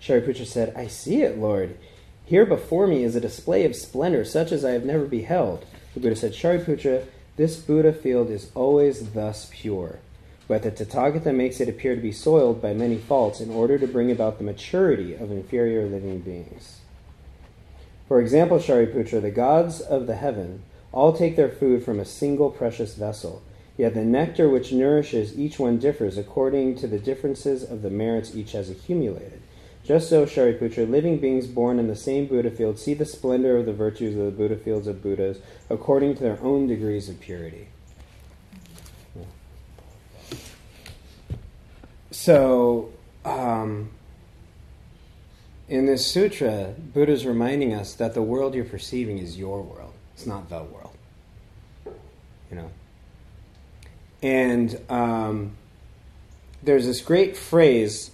Shariputra 0.00 0.46
said, 0.46 0.72
I 0.76 0.86
see 0.86 1.22
it, 1.22 1.38
Lord. 1.38 1.76
Here 2.24 2.46
before 2.46 2.86
me 2.86 3.02
is 3.02 3.16
a 3.16 3.20
display 3.20 3.64
of 3.64 3.74
splendor 3.74 4.24
such 4.24 4.52
as 4.52 4.64
I 4.64 4.70
have 4.70 4.84
never 4.84 5.06
beheld. 5.06 5.66
The 5.94 6.00
Buddha 6.00 6.16
said, 6.16 6.32
Shariputra, 6.32 7.04
this 7.36 7.56
Buddha 7.56 7.92
field 7.92 8.30
is 8.30 8.50
always 8.54 9.10
thus 9.10 9.50
pure. 9.50 9.98
But 10.46 10.62
the 10.62 10.70
Tathagata 10.70 11.34
makes 11.34 11.60
it 11.60 11.68
appear 11.68 11.96
to 11.96 12.02
be 12.02 12.12
soiled 12.12 12.62
by 12.62 12.74
many 12.74 12.96
faults 12.96 13.40
in 13.40 13.50
order 13.50 13.78
to 13.78 13.88
bring 13.88 14.10
about 14.10 14.38
the 14.38 14.44
maturity 14.44 15.14
of 15.14 15.32
inferior 15.32 15.86
living 15.86 16.20
beings. 16.20 16.80
For 18.06 18.20
example, 18.20 18.58
Shariputra, 18.58 19.20
the 19.20 19.30
gods 19.30 19.80
of 19.80 20.06
the 20.06 20.16
heaven 20.16 20.62
all 20.92 21.12
take 21.12 21.34
their 21.34 21.48
food 21.48 21.82
from 21.82 21.98
a 21.98 22.04
single 22.04 22.50
precious 22.50 22.94
vessel, 22.94 23.42
yet 23.76 23.94
the 23.94 24.04
nectar 24.04 24.48
which 24.48 24.72
nourishes 24.72 25.38
each 25.38 25.58
one 25.58 25.78
differs 25.78 26.16
according 26.16 26.76
to 26.76 26.86
the 26.86 26.98
differences 26.98 27.62
of 27.62 27.82
the 27.82 27.90
merits 27.90 28.34
each 28.34 28.52
has 28.52 28.70
accumulated. 28.70 29.40
Just 29.84 30.08
so, 30.08 30.24
Shariputra, 30.24 30.88
living 30.88 31.18
beings 31.18 31.46
born 31.46 31.78
in 31.78 31.88
the 31.88 31.96
same 31.96 32.26
Buddha 32.26 32.50
field 32.50 32.78
see 32.78 32.94
the 32.94 33.04
splendor 33.04 33.58
of 33.58 33.66
the 33.66 33.72
virtues 33.72 34.16
of 34.16 34.24
the 34.24 34.30
Buddha 34.30 34.56
fields 34.56 34.86
of 34.86 35.02
Buddhas 35.02 35.38
according 35.68 36.14
to 36.16 36.22
their 36.22 36.40
own 36.42 36.66
degrees 36.66 37.08
of 37.08 37.20
purity. 37.20 37.68
So, 42.10 42.92
um, 43.26 43.90
in 45.68 45.84
this 45.84 46.06
sutra, 46.06 46.74
Buddha 46.78 47.12
is 47.12 47.26
reminding 47.26 47.74
us 47.74 47.92
that 47.94 48.14
the 48.14 48.22
world 48.22 48.54
you're 48.54 48.64
perceiving 48.64 49.18
is 49.18 49.36
your 49.36 49.60
world. 49.60 49.92
It's 50.14 50.26
not 50.26 50.48
the 50.48 50.62
world. 50.62 50.96
You 52.50 52.56
know? 52.56 52.70
And 54.24 54.80
um, 54.88 55.52
there's 56.62 56.86
this 56.86 57.02
great 57.02 57.36
phrase 57.36 58.10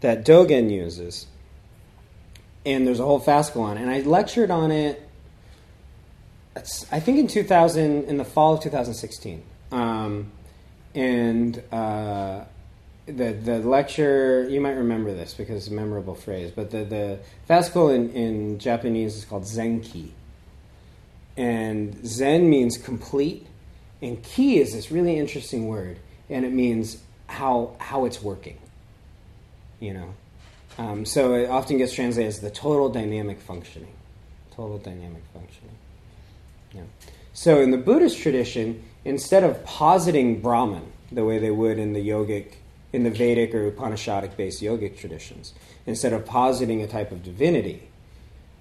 that 0.00 0.24
Dogen 0.24 0.70
uses, 0.70 1.26
and 2.64 2.86
there's 2.86 2.98
a 2.98 3.04
whole 3.04 3.20
fascicle 3.20 3.60
on 3.60 3.76
it. 3.76 3.82
And 3.82 3.90
I 3.90 4.00
lectured 4.00 4.50
on 4.50 4.70
it, 4.70 5.06
I 6.90 6.98
think 6.98 7.18
in 7.18 7.28
2000, 7.28 8.04
in 8.04 8.16
the 8.16 8.24
fall 8.24 8.54
of 8.54 8.62
2016. 8.62 9.42
Um, 9.70 10.32
and 10.94 11.62
uh, 11.70 12.44
the 13.06 13.32
the 13.32 13.58
lecture 13.58 14.48
you 14.48 14.60
might 14.60 14.72
remember 14.72 15.12
this 15.12 15.34
because 15.34 15.56
it's 15.56 15.68
a 15.68 15.74
memorable 15.74 16.14
phrase, 16.14 16.50
but 16.50 16.70
the 16.70 16.84
the 16.84 17.18
fascicle 17.48 17.94
in, 17.94 18.10
in 18.10 18.58
Japanese 18.58 19.14
is 19.16 19.24
called 19.24 19.44
Zenki, 19.44 20.10
and 21.36 22.04
Zen 22.06 22.48
means 22.48 22.76
complete, 22.78 23.46
and 24.02 24.22
ki 24.22 24.58
is 24.58 24.72
this 24.72 24.90
really 24.90 25.18
interesting 25.18 25.68
word, 25.68 25.98
and 26.28 26.44
it 26.44 26.52
means 26.52 26.98
how 27.26 27.76
how 27.78 28.04
it's 28.04 28.22
working. 28.22 28.58
You 29.78 29.94
know, 29.94 30.14
um, 30.78 31.04
so 31.04 31.34
it 31.34 31.48
often 31.48 31.78
gets 31.78 31.94
translated 31.94 32.28
as 32.28 32.40
the 32.40 32.50
total 32.50 32.88
dynamic 32.90 33.40
functioning, 33.40 33.94
total 34.54 34.78
dynamic 34.78 35.22
functioning. 35.32 35.76
Yeah. 36.74 36.82
So 37.32 37.60
in 37.60 37.70
the 37.70 37.78
Buddhist 37.78 38.18
tradition, 38.18 38.82
instead 39.04 39.44
of 39.44 39.64
positing 39.64 40.40
Brahman 40.40 40.92
the 41.10 41.24
way 41.24 41.38
they 41.38 41.50
would 41.50 41.78
in 41.78 41.92
the 41.92 42.06
yogic 42.06 42.54
in 42.92 43.04
the 43.04 43.10
Vedic 43.10 43.54
or 43.54 43.70
Upanishadic 43.70 44.36
based 44.36 44.62
yogic 44.62 44.98
traditions, 44.98 45.54
instead 45.86 46.12
of 46.12 46.26
positing 46.26 46.82
a 46.82 46.86
type 46.86 47.12
of 47.12 47.22
divinity. 47.22 47.88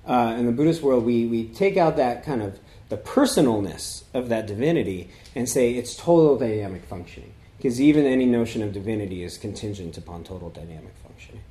Uh, 0.06 0.36
in 0.38 0.46
the 0.46 0.52
Buddhist 0.52 0.82
world, 0.82 1.06
we, 1.06 1.26
we 1.26 1.46
take 1.46 1.78
out 1.78 1.98
that 1.98 2.24
kind 2.24 2.42
of 2.42 2.60
the 2.90 2.98
personalness 2.98 4.04
of 4.14 4.30
that 4.30 4.48
divinity 4.48 5.10
and 5.36 5.48
say 5.48 5.74
it's 5.74 5.96
total 5.96 6.38
dynamic 6.38 6.84
functioning. 6.84 7.34
Because 7.58 7.80
even 7.80 8.06
any 8.06 8.26
notion 8.26 8.62
of 8.64 8.74
divinity 8.74 9.24
is 9.24 9.38
contingent 9.38 9.98
upon 9.98 10.24
total 10.24 10.50
dynamic 10.50 10.94
functioning. 11.04 11.44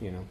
You 0.00 0.12
know? 0.12 0.24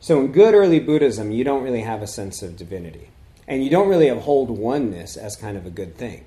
So 0.00 0.20
in 0.20 0.30
good 0.30 0.54
early 0.54 0.78
Buddhism, 0.78 1.30
you 1.30 1.42
don't 1.42 1.62
really 1.62 1.80
have 1.80 2.02
a 2.02 2.06
sense 2.06 2.42
of 2.42 2.56
divinity. 2.56 3.08
And 3.48 3.64
you 3.64 3.70
don't 3.70 3.88
really 3.88 4.08
uphold 4.08 4.50
oneness 4.50 5.16
as 5.16 5.36
kind 5.36 5.56
of 5.56 5.66
a 5.66 5.70
good 5.70 5.96
thing. 5.96 6.24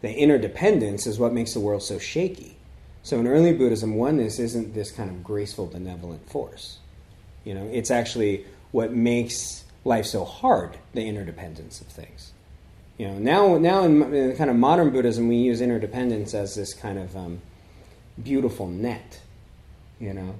The 0.00 0.12
interdependence 0.12 1.06
is 1.06 1.18
what 1.18 1.32
makes 1.32 1.54
the 1.54 1.60
world 1.60 1.82
so 1.82 1.98
shaky. 1.98 2.56
So 3.02 3.18
in 3.18 3.26
early 3.26 3.52
Buddhism, 3.52 3.94
oneness 3.94 4.38
isn't 4.38 4.74
this 4.74 4.90
kind 4.90 5.10
of 5.10 5.24
graceful, 5.24 5.66
benevolent 5.66 6.28
force. 6.28 6.78
You 7.44 7.54
know, 7.54 7.68
it's 7.72 7.90
actually 7.90 8.44
what 8.70 8.92
makes 8.92 9.64
life 9.84 10.06
so 10.06 10.24
hard, 10.24 10.76
the 10.92 11.06
interdependence 11.06 11.80
of 11.80 11.86
things. 11.86 12.32
You 12.98 13.06
know, 13.06 13.18
now, 13.18 13.58
now 13.58 13.84
in, 13.84 14.12
in 14.12 14.36
kind 14.36 14.50
of 14.50 14.56
modern 14.56 14.90
Buddhism, 14.90 15.28
we 15.28 15.36
use 15.36 15.60
interdependence 15.60 16.34
as 16.34 16.56
this 16.56 16.74
kind 16.74 16.98
of 16.98 17.16
um, 17.16 17.40
beautiful 18.22 18.66
net, 18.66 19.20
you 20.00 20.12
know. 20.12 20.34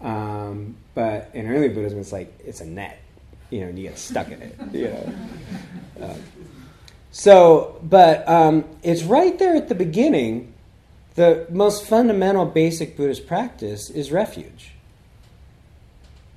Um, 0.00 0.76
but 0.94 1.30
in 1.34 1.48
early 1.48 1.68
Buddhism, 1.68 1.98
it's 1.98 2.12
like 2.12 2.32
it's 2.44 2.60
a 2.60 2.66
net, 2.66 3.02
you 3.50 3.60
know, 3.60 3.68
and 3.68 3.78
you 3.78 3.88
get 3.88 3.98
stuck 3.98 4.28
in 4.28 4.40
it, 4.40 4.56
you 4.72 4.88
know. 4.88 5.14
Uh, 6.06 6.14
so, 7.10 7.80
but 7.82 8.28
um, 8.28 8.64
it's 8.82 9.02
right 9.02 9.36
there 9.38 9.56
at 9.56 9.68
the 9.68 9.74
beginning 9.74 10.52
the 11.16 11.46
most 11.48 11.86
fundamental 11.86 12.44
basic 12.44 12.96
Buddhist 12.96 13.26
practice 13.26 13.90
is 13.90 14.12
refuge. 14.12 14.72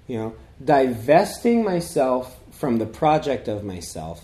You 0.08 0.18
know, 0.18 0.36
divesting 0.64 1.64
myself 1.64 2.38
from 2.52 2.78
the 2.80 2.86
project 2.86 3.48
of 3.48 3.64
myself 3.64 4.24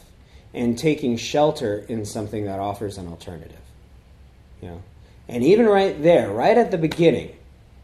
and 0.56 0.78
taking 0.78 1.18
shelter 1.18 1.86
in 1.88 2.06
something 2.06 2.46
that 2.46 2.60
offers 2.60 2.98
an 2.98 3.08
alternative. 3.08 3.60
You 4.62 4.70
know, 4.70 4.84
and 5.28 5.44
even 5.44 5.66
right 5.66 6.02
there, 6.02 6.32
right 6.32 6.58
at 6.58 6.72
the 6.72 6.78
beginning, 6.78 7.36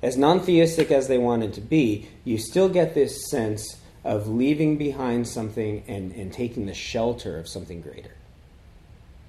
as 0.02 0.18
non-theistic 0.18 0.90
as 0.90 1.08
they 1.08 1.18
wanted 1.18 1.54
to 1.54 1.62
be, 1.62 2.08
you 2.24 2.38
still 2.38 2.70
get 2.70 2.96
this 2.96 3.30
sense 3.30 3.78
of 4.04 4.28
leaving 4.28 4.78
behind 4.78 5.28
something 5.28 5.84
and, 5.88 6.12
and 6.14 6.34
taking 6.34 6.66
the 6.66 6.74
shelter 6.74 7.38
of 7.38 7.48
something 7.48 7.82
greater. 7.82 8.16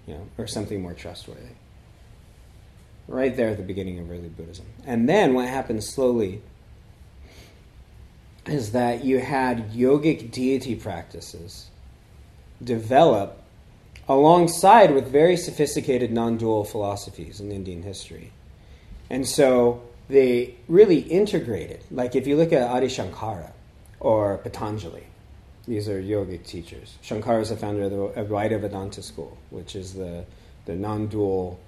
You 0.07 0.15
know, 0.15 0.27
or 0.39 0.47
something 0.47 0.81
more 0.81 0.95
trustworthy 0.95 1.55
right 3.09 3.37
there 3.37 3.49
at 3.49 3.57
the 3.57 3.63
beginning 3.63 3.99
of 3.99 4.11
early 4.11 4.29
Buddhism. 4.29 4.67
And 4.87 5.09
then 5.09 5.35
what 5.35 5.49
happens 5.49 5.89
slowly 5.89 6.43
is 8.47 8.73
that 8.73 9.05
you 9.05 9.21
had 9.21 9.73
yogic 9.73 10.31
deity 10.31 10.75
practices 10.75 11.69
develop 12.63 13.43
alongside 14.09 14.95
with 14.95 15.09
very 15.09 15.37
sophisticated 15.37 16.13
non 16.13 16.37
dual 16.37 16.65
philosophies 16.65 17.41
in 17.41 17.51
Indian 17.51 17.83
history. 17.83 18.33
And 19.11 19.27
so 19.27 19.83
they 20.09 20.55
really 20.69 21.01
integrated. 21.01 21.81
Like 21.91 22.15
if 22.17 22.27
you 22.27 22.37
look 22.37 22.53
at 22.53 22.63
Adi 22.63 22.87
Shankara 22.87 23.53
or 24.01 24.39
Patanjali, 24.39 25.07
these 25.67 25.89
are 25.89 26.01
yogic 26.01 26.45
teachers. 26.47 26.97
Shankara 27.03 27.41
is 27.43 27.51
the 27.51 27.57
founder 27.57 27.85
of 27.85 27.91
the 27.91 27.97
Advaita 28.21 28.61
Vedanta 28.61 29.03
school, 29.03 29.39
which 29.51 29.77
is 29.77 29.95
the, 29.95 30.25
the 30.67 30.75
non 30.75 31.07
dual 31.07 31.61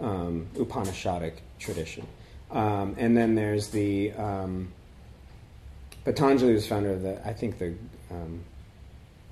um, 0.00 0.46
Upanishadic 0.54 1.34
tradition. 1.58 2.06
Um, 2.50 2.94
and 2.98 3.16
then 3.16 3.34
there's 3.34 3.68
the 3.68 4.12
um, 4.12 4.72
Patanjali 6.04 6.54
was 6.54 6.66
founder 6.66 6.92
of 6.92 7.02
the, 7.02 7.26
I 7.26 7.32
think 7.32 7.58
the 7.58 7.74
um, 8.10 8.44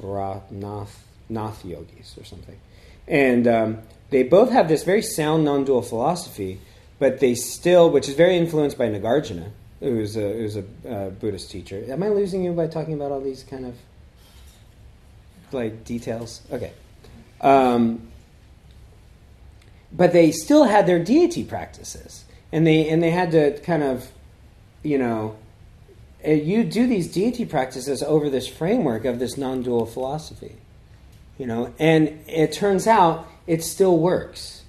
Nath, 0.01 1.07
Nath 1.29 1.65
yogis 1.65 2.17
or 2.19 2.25
something. 2.25 2.59
And 3.07 3.47
um, 3.47 3.79
they 4.11 4.23
both 4.23 4.51
have 4.51 4.69
this 4.69 4.85
very 4.85 5.03
sound 5.03 5.45
non 5.45 5.65
dual 5.65 5.83
philosophy, 5.83 6.61
but 6.99 7.21
they 7.21 7.35
still, 7.35 7.91
which 7.91 8.09
is 8.09 8.15
very 8.15 8.37
influenced 8.37 8.79
by 8.79 8.89
Nagarjuna, 8.89 9.51
who's 9.81 10.17
a, 10.17 10.33
who's 10.33 10.57
a 10.57 10.65
uh, 10.89 11.11
Buddhist 11.11 11.51
teacher. 11.51 11.85
Am 11.89 12.03
I 12.03 12.09
losing 12.09 12.45
you 12.45 12.53
by 12.53 12.67
talking 12.67 12.95
about 12.95 13.13
all 13.13 13.21
these 13.21 13.43
kind 13.43 13.67
of 13.67 13.75
like 15.53 15.85
details? 15.85 16.43
Okay. 16.51 16.73
Um, 17.41 18.09
but 19.93 20.13
they 20.13 20.33
still 20.33 20.65
had 20.65 20.87
their 20.87 21.03
deity 21.03 21.45
practices, 21.45 22.25
and 22.51 22.67
they 22.67 22.89
and 22.89 23.03
they 23.03 23.11
had 23.11 23.31
to 23.31 23.59
kind 23.61 23.83
of, 23.83 24.11
you 24.83 24.99
know, 24.99 25.37
you 26.27 26.65
do 26.65 26.87
these 26.87 27.13
deity 27.13 27.45
practices 27.45 28.03
over 28.03 28.31
this 28.31 28.49
framework 28.49 29.05
of 29.05 29.19
this 29.19 29.37
non-dual 29.37 29.87
philosophy, 29.87 30.57
you 31.39 31.47
know, 31.47 31.73
and 31.79 32.21
it 32.27 32.53
turns 32.53 32.87
out 32.87 33.29
it 33.47 33.63
still 33.63 33.99
works. 33.99 34.63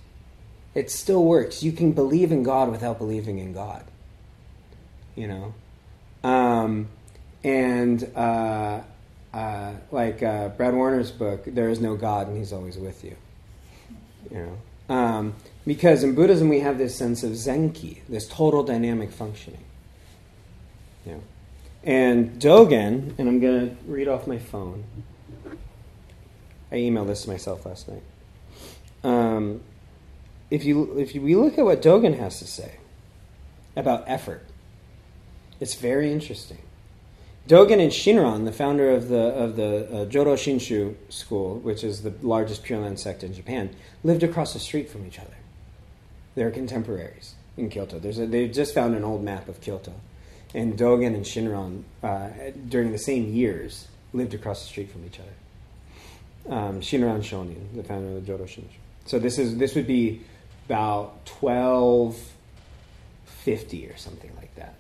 It 0.74 0.92
still 0.92 1.24
works. 1.24 1.64
You 1.64 1.72
can 1.72 1.94
believe 1.94 2.32
in 2.32 2.44
God 2.44 2.70
without 2.70 2.98
believing 2.98 3.40
in 3.40 3.54
God. 3.54 3.84
You 5.16 5.28
know, 5.28 5.54
um, 6.30 6.90
and 7.44 8.04
uh, 8.16 8.82
uh, 9.34 9.74
like 9.92 10.22
uh, 10.22 10.50
Brad 10.50 10.74
Warner's 10.74 11.12
book, 11.12 11.46
"There 11.46 11.70
Is 11.70 11.80
No 11.80 11.96
God 11.96 12.28
and 12.28 12.38
He's 12.38 12.52
Always 12.52 12.78
with 12.78 13.04
You." 13.04 13.16
You 14.30 14.38
know. 14.38 14.96
Um, 14.96 15.36
because 15.66 16.04
in 16.04 16.14
Buddhism 16.14 16.50
we 16.50 16.60
have 16.60 16.78
this 16.78 16.96
sense 16.96 17.24
of 17.24 17.32
zenki, 17.32 18.00
this 18.10 18.28
total 18.28 18.64
dynamic 18.64 19.12
functioning. 19.12 19.64
Yeah. 21.06 21.16
And 21.86 22.40
Dogen, 22.42 23.14
and 23.18 23.30
I'm 23.30 23.40
going 23.40 23.70
to 23.70 23.76
read 23.86 24.08
off 24.08 24.26
my 24.26 24.40
phone. 24.40 24.84
I 26.72 26.76
emailed 26.76 27.08
this 27.08 27.24
to 27.24 27.30
myself 27.30 27.66
last 27.66 27.88
night. 27.88 28.02
Um, 29.04 29.62
if 30.50 30.66
you 30.66 30.98
if 30.98 31.14
you, 31.14 31.22
we 31.22 31.36
look 31.36 31.58
at 31.60 31.66
what 31.66 31.82
Dogen 31.82 32.18
has 32.18 32.40
to 32.40 32.48
say 32.48 32.78
about 33.76 34.04
effort, 34.08 34.44
it's 35.60 35.76
very 35.76 36.12
interesting. 36.12 36.58
Dogen 37.48 37.80
and 37.80 37.92
Shinran, 37.92 38.46
the 38.46 38.52
founder 38.52 38.90
of 38.90 39.08
the 39.10 39.20
of 39.20 39.56
the 39.56 39.86
uh, 39.86 40.06
Jodo 40.06 40.34
Shinshu 40.34 40.96
school, 41.10 41.60
which 41.60 41.84
is 41.84 42.02
the 42.02 42.14
largest 42.24 42.64
Pure 42.64 42.80
Land 42.80 43.00
sect 43.00 43.24
in 43.24 43.34
Japan, 43.34 43.70
lived 44.04 44.24
across 44.24 44.54
the 44.54 44.60
street 44.60 44.90
from 44.90 45.06
each 45.06 45.20
other. 45.20 45.36
They're 46.34 46.50
contemporaries 46.50 47.36
in 47.56 47.70
Kyoto. 47.70 47.98
A, 47.98 48.26
they 48.26 48.48
just 48.48 48.74
found 48.74 48.96
an 48.96 49.04
old 49.04 49.24
map 49.24 49.48
of 49.48 49.62
Kyoto, 49.62 49.94
and 50.56 50.78
Dogen 50.78 51.14
and 51.14 51.26
Shinran 51.26 51.84
uh, 52.02 52.30
during 52.70 52.92
the 52.92 52.98
same 52.98 53.34
years 53.34 53.88
lived 54.14 54.34
across 54.34 54.62
the 54.62 54.68
street 54.68 54.90
from 54.90 55.06
each 55.06 55.20
other. 55.20 56.56
Um, 56.56 56.80
Shinran 56.80 57.20
Shonin, 57.20 57.76
the 57.76 57.84
founder 57.84 58.18
of 58.18 58.26
the 58.26 58.32
Jodo 58.32 58.46
Shinshu. 58.46 58.80
So 59.06 59.20
this 59.20 59.38
is 59.38 59.58
this 59.58 59.76
would 59.76 59.86
be 59.86 60.22
about 60.68 61.26
twelve 61.26 62.18
fifty 63.26 63.88
or 63.88 63.98
something 63.98 64.32
like 64.38 64.56
that, 64.56 64.76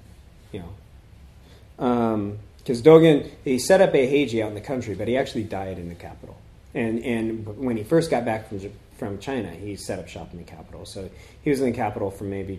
you 0.51 0.63
know. 0.63 1.86
Um, 1.86 2.39
because 2.58 2.82
Dogen 2.82 3.29
he 3.44 3.60
set 3.60 3.82
up 3.82 3.94
Eiheiji 3.94 4.41
out 4.41 4.50
in 4.50 4.55
the 4.55 4.62
country, 4.62 4.96
but 4.96 5.08
he 5.08 5.17
actually 5.17 5.44
died 5.44 5.77
in 5.77 5.89
the 5.89 5.96
capital. 5.96 6.38
And 6.74 7.03
and 7.03 7.46
when 7.58 7.77
he 7.77 7.84
first 7.84 8.10
got 8.10 8.25
back 8.25 8.48
from 8.48 8.60
from 8.98 9.20
China, 9.20 9.50
he 9.50 9.75
set 9.75 10.00
up 10.00 10.08
shop 10.08 10.32
in 10.32 10.38
the 10.38 10.46
capital. 10.46 10.86
So 10.86 11.10
he 11.44 11.50
was 11.50 11.60
in 11.60 11.72
the 11.72 11.75
capital 11.75 12.10
for 12.12 12.24
maybe 12.24 12.58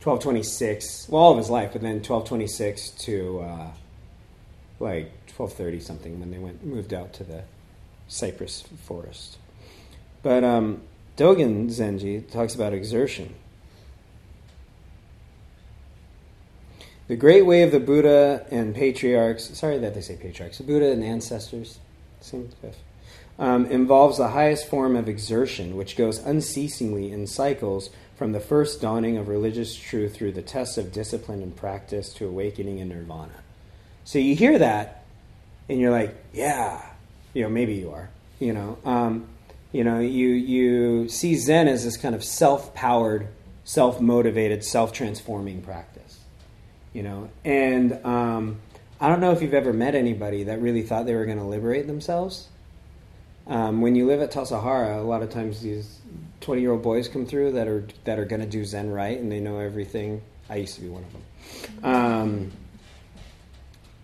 20, 0.00 0.14
1226, 0.14 1.08
well, 1.08 1.22
all 1.22 1.32
of 1.32 1.38
his 1.38 1.50
life, 1.50 1.72
but 1.72 1.82
then 1.82 1.96
1226 1.96 2.90
to 2.90 3.40
uh, 3.40 3.70
like 4.80 5.10
1230 5.36 5.80
something 5.80 6.20
when 6.20 6.30
they 6.30 6.38
went 6.38 6.64
moved 6.64 6.94
out 6.94 7.12
to 7.14 7.24
the 7.24 7.42
cypress 8.06 8.62
forest. 8.84 9.38
But 10.22 10.44
um, 10.44 10.82
Dogen 11.16 11.66
Zenji 11.66 12.30
talks 12.30 12.54
about 12.54 12.72
exertion. 12.72 13.34
The 17.08 17.16
great 17.16 17.46
way 17.46 17.62
of 17.62 17.72
the 17.72 17.80
Buddha 17.80 18.46
and 18.50 18.74
patriarchs, 18.74 19.58
sorry 19.58 19.78
that 19.78 19.94
they 19.94 20.00
say 20.00 20.16
patriarchs, 20.16 20.58
the 20.58 20.64
Buddha 20.64 20.92
and 20.92 21.02
ancestors, 21.02 21.78
same 22.20 22.50
stuff, 22.50 22.76
um, 23.38 23.66
involves 23.66 24.18
the 24.18 24.28
highest 24.28 24.68
form 24.68 24.94
of 24.94 25.08
exertion, 25.08 25.76
which 25.76 25.96
goes 25.96 26.18
unceasingly 26.18 27.10
in 27.10 27.26
cycles 27.26 27.90
from 28.18 28.32
the 28.32 28.40
first 28.40 28.82
dawning 28.82 29.16
of 29.16 29.28
religious 29.28 29.74
truth 29.74 30.14
through 30.14 30.32
the 30.32 30.42
tests 30.42 30.76
of 30.76 30.92
discipline 30.92 31.42
and 31.42 31.56
practice 31.56 32.12
to 32.14 32.26
awakening 32.26 32.78
in 32.78 32.88
nirvana. 32.88 33.42
So 34.04 34.18
you 34.18 34.34
hear 34.34 34.58
that, 34.58 35.04
and 35.68 35.80
you're 35.80 35.92
like, 35.92 36.14
yeah, 36.32 36.84
you 37.32 37.42
know, 37.42 37.48
maybe 37.48 37.74
you 37.74 37.92
are, 37.92 38.10
you 38.40 38.52
know, 38.52 38.78
um, 38.84 39.26
you 39.72 39.84
know, 39.84 40.00
you 40.00 40.28
you 40.28 41.08
see 41.08 41.36
Zen 41.36 41.68
as 41.68 41.84
this 41.84 41.96
kind 41.96 42.14
of 42.14 42.24
self-powered, 42.24 43.28
self-motivated, 43.64 44.64
self-transforming 44.64 45.62
practice 45.62 45.98
you 46.92 47.02
know. 47.02 47.30
And 47.44 48.04
um, 48.04 48.60
I 49.00 49.08
don't 49.08 49.20
know 49.20 49.32
if 49.32 49.42
you've 49.42 49.54
ever 49.54 49.72
met 49.72 49.94
anybody 49.94 50.44
that 50.44 50.60
really 50.60 50.82
thought 50.82 51.06
they 51.06 51.14
were 51.14 51.26
going 51.26 51.38
to 51.38 51.44
liberate 51.44 51.86
themselves. 51.86 52.48
Um, 53.48 53.80
when 53.80 53.94
you 53.94 54.06
live 54.06 54.20
at 54.20 54.30
Tassajara, 54.30 54.98
a 54.98 55.02
lot 55.02 55.22
of 55.22 55.30
times 55.30 55.62
these 55.62 56.00
twenty-year-old 56.40 56.82
boys 56.82 57.08
come 57.08 57.24
through 57.24 57.52
that 57.52 57.66
are 57.66 57.86
that 58.04 58.18
are 58.18 58.26
going 58.26 58.42
to 58.42 58.46
do 58.46 58.64
Zen 58.64 58.90
right, 58.90 59.18
and 59.18 59.32
they 59.32 59.40
know 59.40 59.58
everything. 59.58 60.20
I 60.50 60.56
used 60.56 60.74
to 60.74 60.82
be 60.82 60.88
one 60.88 61.04
of 61.04 61.12
them. 61.12 61.22
Um, 61.82 62.52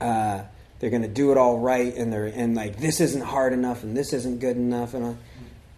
uh, 0.01 0.43
they're 0.79 0.91
going 0.91 1.03
to 1.03 1.09
do 1.09 1.31
it 1.31 1.39
all 1.39 1.59
right, 1.59 1.95
and 1.95 2.13
they're 2.13 2.27
and 2.27 2.55
like 2.55 2.79
this 2.79 3.01
isn't 3.01 3.23
hard 3.23 3.53
enough, 3.53 3.83
and 3.83 3.95
this 3.97 4.13
isn't 4.15 4.41
good 4.41 4.57
enough, 4.57 4.95
and 4.95 5.19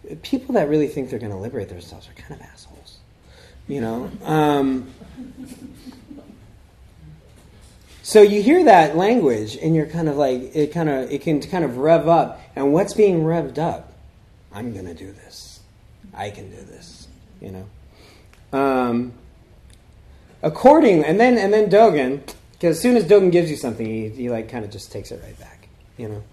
uh, 0.09 0.15
people 0.21 0.55
that 0.55 0.69
really 0.69 0.87
think 0.87 1.09
they're 1.09 1.19
going 1.19 1.31
to 1.31 1.37
liberate 1.37 1.67
themselves 1.69 2.07
are 2.07 2.13
kind 2.13 2.39
of 2.39 2.47
assholes, 2.47 2.99
you 3.67 3.81
know. 3.81 4.09
Um, 4.23 4.93
so 8.07 8.21
you 8.21 8.41
hear 8.41 8.63
that 8.63 8.95
language, 8.95 9.57
and 9.57 9.75
you're 9.75 9.85
kind 9.85 10.07
of 10.07 10.15
like 10.15 10.55
it. 10.55 10.71
Kind 10.71 10.87
of 10.87 11.11
it 11.11 11.23
can 11.23 11.41
kind 11.41 11.65
of 11.65 11.75
rev 11.75 12.07
up, 12.07 12.39
and 12.55 12.71
what's 12.71 12.93
being 12.93 13.23
revved 13.23 13.57
up? 13.57 13.91
I'm 14.49 14.71
going 14.71 14.85
to 14.85 14.93
do 14.93 15.11
this. 15.11 15.59
I 16.13 16.29
can 16.29 16.49
do 16.49 16.55
this. 16.55 17.09
You 17.41 17.51
know. 17.51 18.57
Um, 18.57 19.11
according, 20.41 21.03
and 21.03 21.19
then 21.19 21.37
and 21.37 21.51
then 21.51 21.69
Dogen, 21.69 22.21
because 22.53 22.77
as 22.77 22.81
soon 22.81 22.95
as 22.95 23.03
Dogen 23.03 23.29
gives 23.29 23.51
you 23.51 23.57
something, 23.57 23.85
he, 23.85 24.07
he 24.07 24.29
like 24.29 24.47
kind 24.47 24.63
of 24.63 24.71
just 24.71 24.89
takes 24.89 25.11
it 25.11 25.21
right 25.21 25.37
back. 25.37 25.67
You 25.97 26.07
know. 26.07 26.23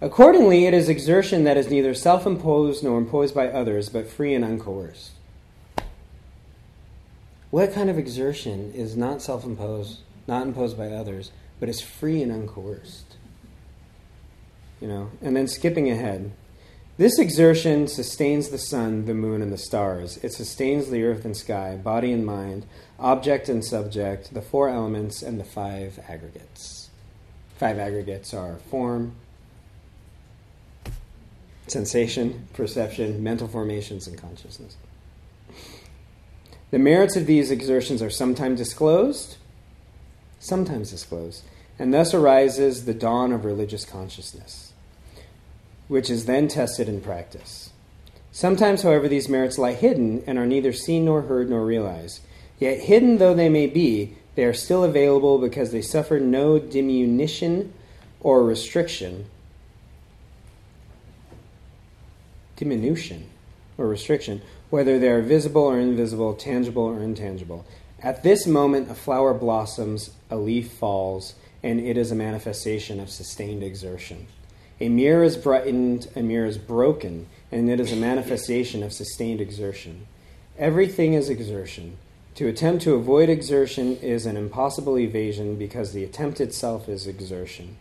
Accordingly, 0.00 0.66
it 0.66 0.74
is 0.74 0.88
exertion 0.88 1.44
that 1.44 1.56
is 1.56 1.70
neither 1.70 1.94
self-imposed 1.94 2.82
nor 2.82 2.98
imposed 2.98 3.36
by 3.36 3.46
others, 3.46 3.88
but 3.88 4.08
free 4.08 4.34
and 4.34 4.44
uncoerced. 4.44 5.10
What 7.50 7.72
kind 7.72 7.88
of 7.88 7.98
exertion 7.98 8.72
is 8.74 8.96
not 8.96 9.22
self-imposed 9.22 10.00
not 10.26 10.46
imposed 10.46 10.76
by 10.76 10.88
others, 10.88 11.30
but 11.60 11.68
is 11.68 11.80
free 11.80 12.22
and 12.22 12.32
uncoerced. 12.32 13.04
You 14.80 14.88
know, 14.88 15.10
and 15.22 15.36
then 15.36 15.48
skipping 15.48 15.90
ahead. 15.90 16.32
This 16.96 17.18
exertion 17.18 17.88
sustains 17.88 18.50
the 18.50 18.58
sun, 18.58 19.06
the 19.06 19.14
moon, 19.14 19.42
and 19.42 19.52
the 19.52 19.58
stars. 19.58 20.18
It 20.18 20.32
sustains 20.32 20.90
the 20.90 21.02
earth 21.02 21.24
and 21.24 21.36
sky, 21.36 21.76
body 21.76 22.12
and 22.12 22.24
mind, 22.24 22.66
object 23.00 23.48
and 23.48 23.64
subject, 23.64 24.32
the 24.32 24.42
four 24.42 24.68
elements, 24.68 25.20
and 25.22 25.40
the 25.40 25.44
five 25.44 25.98
aggregates. 26.08 26.90
Five 27.56 27.78
aggregates 27.78 28.32
are 28.32 28.58
form, 28.70 29.16
sensation, 31.66 32.46
perception, 32.52 33.22
mental 33.22 33.48
formations, 33.48 34.06
and 34.06 34.16
consciousness. 34.16 34.76
The 36.70 36.78
merits 36.78 37.16
of 37.16 37.26
these 37.26 37.50
exertions 37.50 38.02
are 38.02 38.10
sometimes 38.10 38.58
disclosed, 38.58 39.36
sometimes 40.44 40.90
disclosed, 40.90 41.44
and 41.78 41.92
thus 41.92 42.14
arises 42.14 42.84
the 42.84 42.94
dawn 42.94 43.32
of 43.32 43.44
religious 43.44 43.84
consciousness, 43.84 44.72
which 45.88 46.10
is 46.10 46.26
then 46.26 46.48
tested 46.48 46.88
in 46.88 47.00
practice. 47.00 47.70
Sometimes, 48.30 48.82
however, 48.82 49.08
these 49.08 49.28
merits 49.28 49.58
lie 49.58 49.74
hidden 49.74 50.22
and 50.26 50.38
are 50.38 50.46
neither 50.46 50.72
seen 50.72 51.04
nor 51.04 51.22
heard 51.22 51.48
nor 51.48 51.64
realized. 51.64 52.20
Yet, 52.58 52.80
hidden 52.80 53.18
though 53.18 53.34
they 53.34 53.48
may 53.48 53.66
be, 53.66 54.16
they 54.34 54.44
are 54.44 54.52
still 54.52 54.82
available 54.82 55.38
because 55.38 55.70
they 55.70 55.82
suffer 55.82 56.18
no 56.18 56.58
diminution 56.58 57.72
or 58.20 58.42
restriction. 58.42 59.26
Diminution 62.56 63.28
or 63.78 63.86
restriction, 63.86 64.42
whether 64.70 64.98
they 64.98 65.08
are 65.08 65.22
visible 65.22 65.62
or 65.62 65.78
invisible, 65.78 66.34
tangible 66.34 66.84
or 66.84 67.00
intangible. 67.00 67.64
At 68.04 68.22
this 68.22 68.46
moment, 68.46 68.90
a 68.90 68.94
flower 68.94 69.32
blossoms, 69.32 70.10
a 70.30 70.36
leaf 70.36 70.72
falls, 70.72 71.36
and 71.62 71.80
it 71.80 71.96
is 71.96 72.12
a 72.12 72.14
manifestation 72.14 73.00
of 73.00 73.08
sustained 73.08 73.62
exertion. 73.62 74.26
A 74.78 74.90
mirror 74.90 75.24
is 75.24 75.38
brightened, 75.38 76.08
a 76.14 76.20
mirror 76.20 76.44
is 76.44 76.58
broken, 76.58 77.28
and 77.50 77.70
it 77.70 77.80
is 77.80 77.92
a 77.92 77.96
manifestation 77.96 78.82
of 78.82 78.92
sustained 78.92 79.40
exertion. 79.40 80.06
Everything 80.58 81.14
is 81.14 81.30
exertion. 81.30 81.96
To 82.34 82.46
attempt 82.46 82.82
to 82.82 82.92
avoid 82.92 83.30
exertion 83.30 83.96
is 83.96 84.26
an 84.26 84.36
impossible 84.36 84.98
evasion 84.98 85.56
because 85.56 85.94
the 85.94 86.04
attempt 86.04 86.42
itself 86.42 86.90
is 86.90 87.06
exertion. 87.06 87.78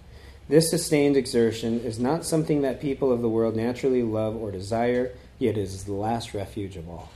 This 0.48 0.70
sustained 0.70 1.18
exertion 1.18 1.82
is 1.82 2.00
not 2.00 2.24
something 2.24 2.62
that 2.62 2.80
people 2.80 3.12
of 3.12 3.22
the 3.22 3.28
world 3.28 3.58
naturally 3.58 4.04
love 4.04 4.38
or 4.38 4.52
desire, 4.52 5.12
yet 5.38 5.58
it 5.58 5.64
is 5.64 5.84
the 5.84 5.92
last 5.92 6.34
refuge 6.34 6.78
of 6.78 6.88
all. 6.88 7.10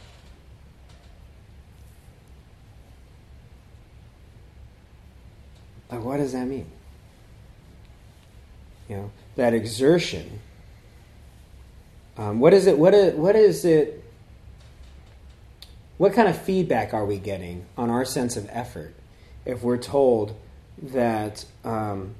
Like, 5.91 6.03
what 6.03 6.17
does 6.17 6.33
that 6.33 6.45
mean? 6.45 6.69
You 8.89 8.97
know, 8.97 9.11
that 9.35 9.53
exertion. 9.53 10.39
Um, 12.17 12.39
what 12.39 12.53
is 12.53 12.67
it? 12.67 12.77
What 12.77 12.93
is, 12.93 13.13
what 13.15 13.35
is 13.35 13.65
it? 13.65 14.03
What 15.97 16.13
kind 16.13 16.27
of 16.27 16.39
feedback 16.39 16.93
are 16.93 17.05
we 17.05 17.17
getting 17.17 17.65
on 17.77 17.89
our 17.89 18.05
sense 18.05 18.37
of 18.37 18.47
effort 18.51 18.93
if 19.45 19.63
we're 19.63 19.77
told 19.77 20.35
that 20.81 21.45
um, 21.63 22.15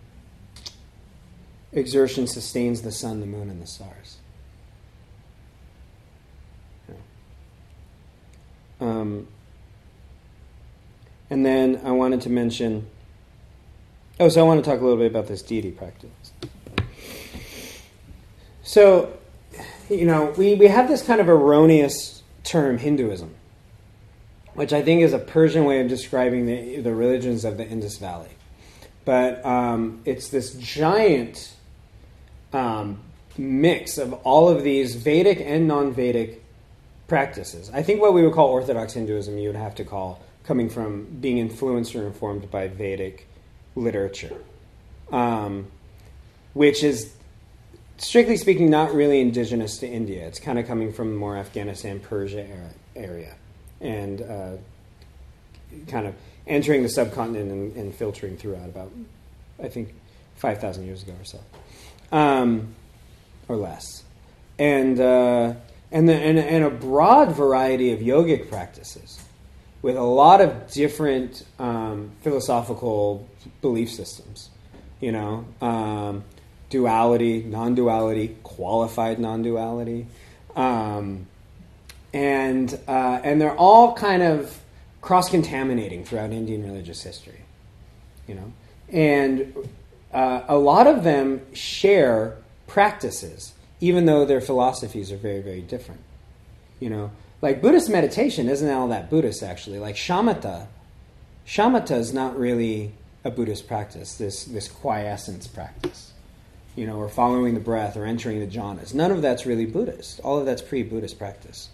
exertion 1.71 2.25
sustains 2.25 2.81
the 2.81 2.91
sun, 2.91 3.19
the 3.19 3.25
moon, 3.25 3.49
and 3.49 3.61
the 3.61 3.67
stars? 3.67 4.17
Um, 8.79 9.27
and 11.29 11.45
then 11.45 11.81
I 11.83 11.91
wanted 11.91 12.21
to 12.21 12.29
mention 12.29 12.87
Oh, 14.19 14.29
so 14.29 14.41
I 14.41 14.43
want 14.47 14.63
to 14.63 14.69
talk 14.69 14.79
a 14.79 14.83
little 14.83 14.97
bit 14.97 15.11
about 15.11 15.27
this 15.27 15.43
deity 15.43 15.69
practice. 15.69 16.09
So, 18.63 19.15
you 19.89 20.05
know, 20.05 20.33
we, 20.37 20.55
we 20.55 20.67
have 20.67 20.87
this 20.87 21.03
kind 21.03 21.21
of 21.21 21.29
erroneous 21.29 22.23
term, 22.43 22.79
Hinduism, 22.79 23.35
which 24.55 24.73
I 24.73 24.81
think 24.81 25.03
is 25.03 25.13
a 25.13 25.19
Persian 25.19 25.65
way 25.65 25.81
of 25.81 25.87
describing 25.87 26.47
the, 26.47 26.81
the 26.81 26.95
religions 26.95 27.45
of 27.45 27.57
the 27.57 27.67
Indus 27.67 27.99
Valley. 27.99 28.29
But 29.05 29.45
um, 29.45 30.01
it's 30.03 30.29
this 30.29 30.55
giant 30.55 31.55
um, 32.51 32.99
mix 33.37 33.99
of 33.99 34.13
all 34.13 34.49
of 34.49 34.63
these 34.63 34.95
Vedic 34.95 35.39
and 35.39 35.67
non 35.67 35.93
Vedic 35.93 36.43
practices. 37.07 37.69
I 37.71 37.83
think 37.83 38.01
what 38.01 38.13
we 38.13 38.23
would 38.23 38.33
call 38.33 38.49
Orthodox 38.49 38.93
Hinduism, 38.93 39.37
you 39.37 39.49
would 39.49 39.55
have 39.55 39.75
to 39.75 39.85
call 39.85 40.23
coming 40.43 40.69
from 40.69 41.05
being 41.21 41.37
influenced 41.37 41.95
or 41.95 42.07
informed 42.07 42.49
by 42.49 42.67
Vedic 42.67 43.26
literature. 43.77 44.37
um, 45.11 45.67
which 46.53 46.83
is 46.83 47.13
strictly 47.97 48.37
speaking 48.37 48.69
not 48.69 48.93
really 48.93 49.21
indigenous 49.21 49.77
to 49.79 49.87
India. 49.87 50.25
It's 50.27 50.39
kind 50.39 50.59
of 50.59 50.67
coming 50.67 50.91
from 50.91 51.15
more 51.15 51.37
Afghanistan, 51.37 51.99
Persia 51.99 52.45
era, 52.45 52.69
area, 52.95 53.35
and 53.79 54.21
uh, 54.21 54.51
kind 55.87 56.07
of 56.07 56.15
entering 56.47 56.83
the 56.83 56.89
subcontinent 56.89 57.51
and, 57.51 57.75
and, 57.75 57.95
filtering 57.95 58.37
throughout 58.37 58.69
about, 58.69 58.91
I 59.61 59.67
think, 59.67 59.93
five 60.35 60.59
thousand 60.59 60.85
years 60.85 61.03
ago 61.03 61.13
or 61.13 61.25
so, 61.25 61.39
um, 62.11 62.75
or 63.47 63.55
less, 63.55 64.03
and 64.57 64.99
uh, 64.99 65.53
and, 65.91 66.09
the, 66.09 66.15
and 66.15 66.39
and 66.39 66.65
a 66.65 66.69
broad 66.69 67.33
variety 67.35 67.91
of 67.91 67.99
yogic 67.99 68.49
practices 68.49 69.19
with 69.81 69.95
a 69.95 70.03
lot 70.03 70.41
of 70.41 70.71
different 70.71 71.45
um, 71.59 72.11
philosophical 72.21 73.27
belief 73.61 73.91
systems. 73.91 74.49
You 74.99 75.11
know, 75.11 75.45
um, 75.61 76.23
duality, 76.69 77.43
non-duality, 77.43 78.35
qualified 78.43 79.19
non-duality, 79.19 80.07
um, 80.55 81.27
and 82.13 82.79
uh, 82.87 83.19
and 83.23 83.39
they're 83.39 83.55
all 83.55 83.93
kind 83.93 84.23
of 84.23 84.59
cross-contaminating 85.01 86.03
throughout 86.03 86.31
Indian 86.31 86.63
religious 86.63 87.03
history. 87.03 87.41
You 88.27 88.35
know, 88.35 88.53
and 88.89 89.53
uh, 90.11 90.41
a 90.47 90.57
lot 90.57 90.87
of 90.87 91.03
them 91.03 91.41
share 91.53 92.37
practices, 92.65 93.53
even 93.79 94.05
though 94.05 94.25
their 94.25 94.41
philosophies 94.41 95.11
are 95.11 95.17
very, 95.17 95.41
very 95.41 95.61
different. 95.61 96.01
You 96.79 96.89
know, 96.89 97.11
like 97.41 97.61
Buddhist 97.61 97.89
meditation 97.89 98.49
isn't 98.49 98.69
all 98.69 98.87
that 98.87 99.09
Buddhist 99.09 99.43
actually. 99.43 99.79
Like 99.79 99.95
shamatha, 99.95 100.67
shamatha 101.45 101.97
is 101.97 102.13
not 102.13 102.37
really 102.37 102.93
a 103.23 103.31
Buddhist 103.31 103.67
practice. 103.67 104.15
This 104.15 104.45
this 104.45 104.67
quiescence 104.67 105.47
practice, 105.47 106.13
you 106.75 106.87
know, 106.87 106.95
or 106.97 107.09
following 107.09 107.53
the 107.53 107.59
breath 107.59 107.95
or 107.95 108.05
entering 108.05 108.39
the 108.39 108.47
jhanas. 108.47 108.93
None 108.93 109.11
of 109.11 109.21
that's 109.21 109.45
really 109.45 109.65
Buddhist. 109.65 110.19
All 110.21 110.37
of 110.37 110.45
that's 110.45 110.61
pre-Buddhist 110.61 111.19
practice, 111.19 111.69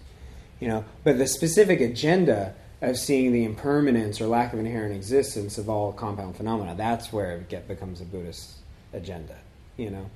you 0.59 0.67
know. 0.67 0.83
But 1.03 1.17
the 1.17 1.27
specific 1.27 1.79
agenda 1.79 2.55
of 2.81 2.97
seeing 2.97 3.31
the 3.31 3.45
impermanence 3.45 4.19
or 4.19 4.27
lack 4.27 4.51
of 4.51 4.59
inherent 4.59 4.93
existence 4.93 5.57
of 5.57 5.69
all 5.69 5.93
compound 5.93 6.35
phenomena, 6.35 6.75
that's 6.75 7.13
where 7.13 7.37
it 7.37 7.47
get, 7.47 7.65
becomes 7.67 8.01
a 8.01 8.05
Buddhist 8.05 8.55
agenda, 8.91 9.37
you 9.77 9.89
know. 9.89 10.09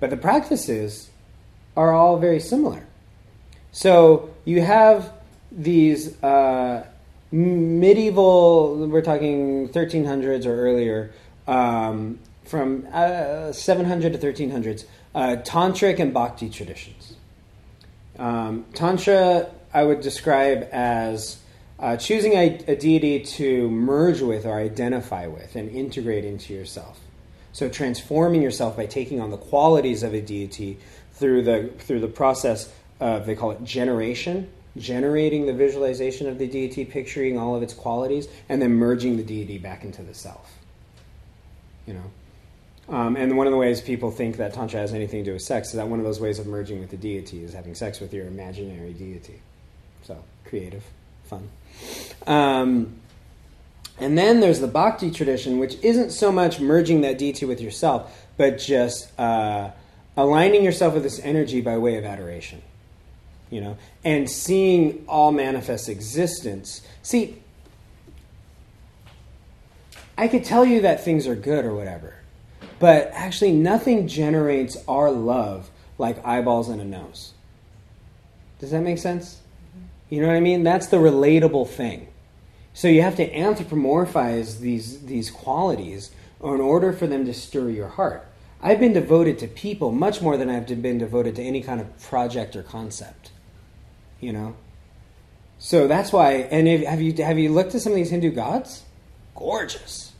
But 0.00 0.10
the 0.10 0.16
practices 0.16 1.10
are 1.76 1.92
all 1.92 2.18
very 2.18 2.40
similar. 2.40 2.86
So 3.72 4.30
you 4.44 4.60
have 4.60 5.12
these 5.50 6.22
uh, 6.22 6.86
medieval, 7.32 8.86
we're 8.86 9.00
talking 9.02 9.70
1300s 9.70 10.44
or 10.44 10.54
earlier, 10.54 11.12
um, 11.48 12.18
from 12.44 12.86
uh, 12.92 13.52
700 13.52 14.12
to 14.12 14.18
1300s, 14.18 14.84
uh, 15.14 15.36
tantric 15.42 15.98
and 15.98 16.12
bhakti 16.12 16.50
traditions. 16.50 17.16
Um, 18.18 18.66
tantra, 18.74 19.50
I 19.72 19.84
would 19.84 20.02
describe 20.02 20.68
as 20.70 21.38
uh, 21.78 21.96
choosing 21.96 22.34
a, 22.34 22.60
a, 22.68 22.76
deity 22.76 23.20
to 23.20 23.70
merge 23.70 24.20
with 24.20 24.44
or 24.44 24.58
identify 24.58 25.26
with 25.26 25.56
and 25.56 25.70
integrate 25.70 26.24
into 26.24 26.52
yourself. 26.52 27.00
So 27.52 27.68
transforming 27.68 28.42
yourself 28.42 28.76
by 28.76 28.86
taking 28.86 29.20
on 29.20 29.30
the 29.30 29.36
qualities 29.36 30.02
of 30.02 30.14
a 30.14 30.20
deity 30.20 30.78
through 31.14 31.42
the 31.42 31.70
through 31.78 32.00
the 32.00 32.08
process 32.08 32.72
of 33.02 33.26
they 33.26 33.34
call 33.34 33.50
it 33.50 33.64
generation, 33.64 34.48
generating 34.76 35.46
the 35.46 35.52
visualization 35.52 36.28
of 36.28 36.38
the 36.38 36.46
deity, 36.46 36.84
picturing 36.84 37.36
all 37.36 37.56
of 37.56 37.62
its 37.62 37.74
qualities, 37.74 38.28
and 38.48 38.62
then 38.62 38.74
merging 38.74 39.16
the 39.16 39.24
deity 39.24 39.58
back 39.58 39.84
into 39.84 40.02
the 40.02 40.14
self. 40.14 40.56
You 41.86 41.94
know. 41.94 42.10
Um, 42.88 43.16
and 43.16 43.36
one 43.36 43.46
of 43.46 43.52
the 43.52 43.56
ways 43.56 43.80
people 43.80 44.10
think 44.10 44.36
that 44.36 44.54
Tantra 44.54 44.80
has 44.80 44.92
anything 44.92 45.24
to 45.24 45.30
do 45.30 45.32
with 45.34 45.42
sex 45.42 45.68
is 45.68 45.74
that 45.74 45.88
one 45.88 45.98
of 45.98 46.04
those 46.04 46.20
ways 46.20 46.38
of 46.38 46.46
merging 46.46 46.80
with 46.80 46.90
the 46.90 46.96
deity 46.96 47.42
is 47.42 47.54
having 47.54 47.74
sex 47.74 48.00
with 48.00 48.12
your 48.12 48.26
imaginary 48.26 48.92
deity. 48.92 49.40
So, 50.02 50.22
creative, 50.44 50.84
fun. 51.24 51.48
Um, 52.26 53.00
and 53.98 54.18
then 54.18 54.40
there's 54.40 54.60
the 54.60 54.68
bhakti 54.68 55.10
tradition, 55.10 55.58
which 55.58 55.76
isn't 55.82 56.10
so 56.10 56.32
much 56.32 56.60
merging 56.60 57.02
that 57.02 57.18
deity 57.18 57.46
with 57.46 57.60
yourself, 57.60 58.26
but 58.36 58.58
just 58.58 59.18
uh, 59.18 59.70
aligning 60.16 60.64
yourself 60.64 60.94
with 60.94 61.02
this 61.02 61.20
energy 61.20 61.60
by 61.60 61.78
way 61.78 61.96
of 61.96 62.04
adoration. 62.04 62.62
You 63.52 63.60
know, 63.60 63.78
and 64.02 64.28
seeing 64.28 65.04
all 65.06 65.30
manifest 65.30 65.88
existence. 65.88 66.80
See, 67.02 67.40
I 70.16 70.26
could 70.26 70.44
tell 70.44 70.64
you 70.64 70.80
that 70.80 71.04
things 71.04 71.26
are 71.26 71.36
good 71.36 71.64
or 71.64 71.74
whatever, 71.74 72.14
but 72.78 73.10
actually, 73.12 73.52
nothing 73.52 74.08
generates 74.08 74.76
our 74.88 75.10
love 75.10 75.70
like 75.98 76.24
eyeballs 76.26 76.68
and 76.68 76.80
a 76.80 76.84
nose. 76.84 77.34
Does 78.58 78.70
that 78.70 78.80
make 78.80 78.98
sense? 78.98 79.34
Mm-hmm. 79.36 80.14
You 80.14 80.22
know 80.22 80.28
what 80.28 80.36
I 80.36 80.40
mean? 80.40 80.62
That's 80.62 80.86
the 80.86 80.96
relatable 80.96 81.68
thing. 81.68 82.08
So 82.74 82.88
you 82.88 83.02
have 83.02 83.16
to 83.16 83.30
anthropomorphize 83.30 84.60
these, 84.60 85.02
these 85.02 85.30
qualities 85.30 86.10
in 86.42 86.60
order 86.60 86.92
for 86.92 87.06
them 87.06 87.26
to 87.26 87.34
stir 87.34 87.70
your 87.70 87.88
heart. 87.88 88.26
I've 88.62 88.80
been 88.80 88.92
devoted 88.92 89.38
to 89.40 89.48
people 89.48 89.90
much 89.90 90.22
more 90.22 90.36
than 90.36 90.48
I've 90.48 90.66
been 90.80 90.98
devoted 90.98 91.36
to 91.36 91.42
any 91.42 91.62
kind 91.62 91.80
of 91.80 92.00
project 92.00 92.56
or 92.56 92.62
concept. 92.62 93.30
You 94.22 94.32
know? 94.32 94.56
So 95.58 95.86
that's 95.86 96.12
why, 96.12 96.32
and 96.50 96.66
if, 96.66 96.84
have 96.86 97.00
you 97.02 97.12
have 97.22 97.38
you 97.38 97.50
looked 97.50 97.74
at 97.74 97.82
some 97.82 97.92
of 97.92 97.96
these 97.96 98.10
Hindu 98.10 98.30
gods? 98.30 98.82
Gorgeous, 99.36 100.12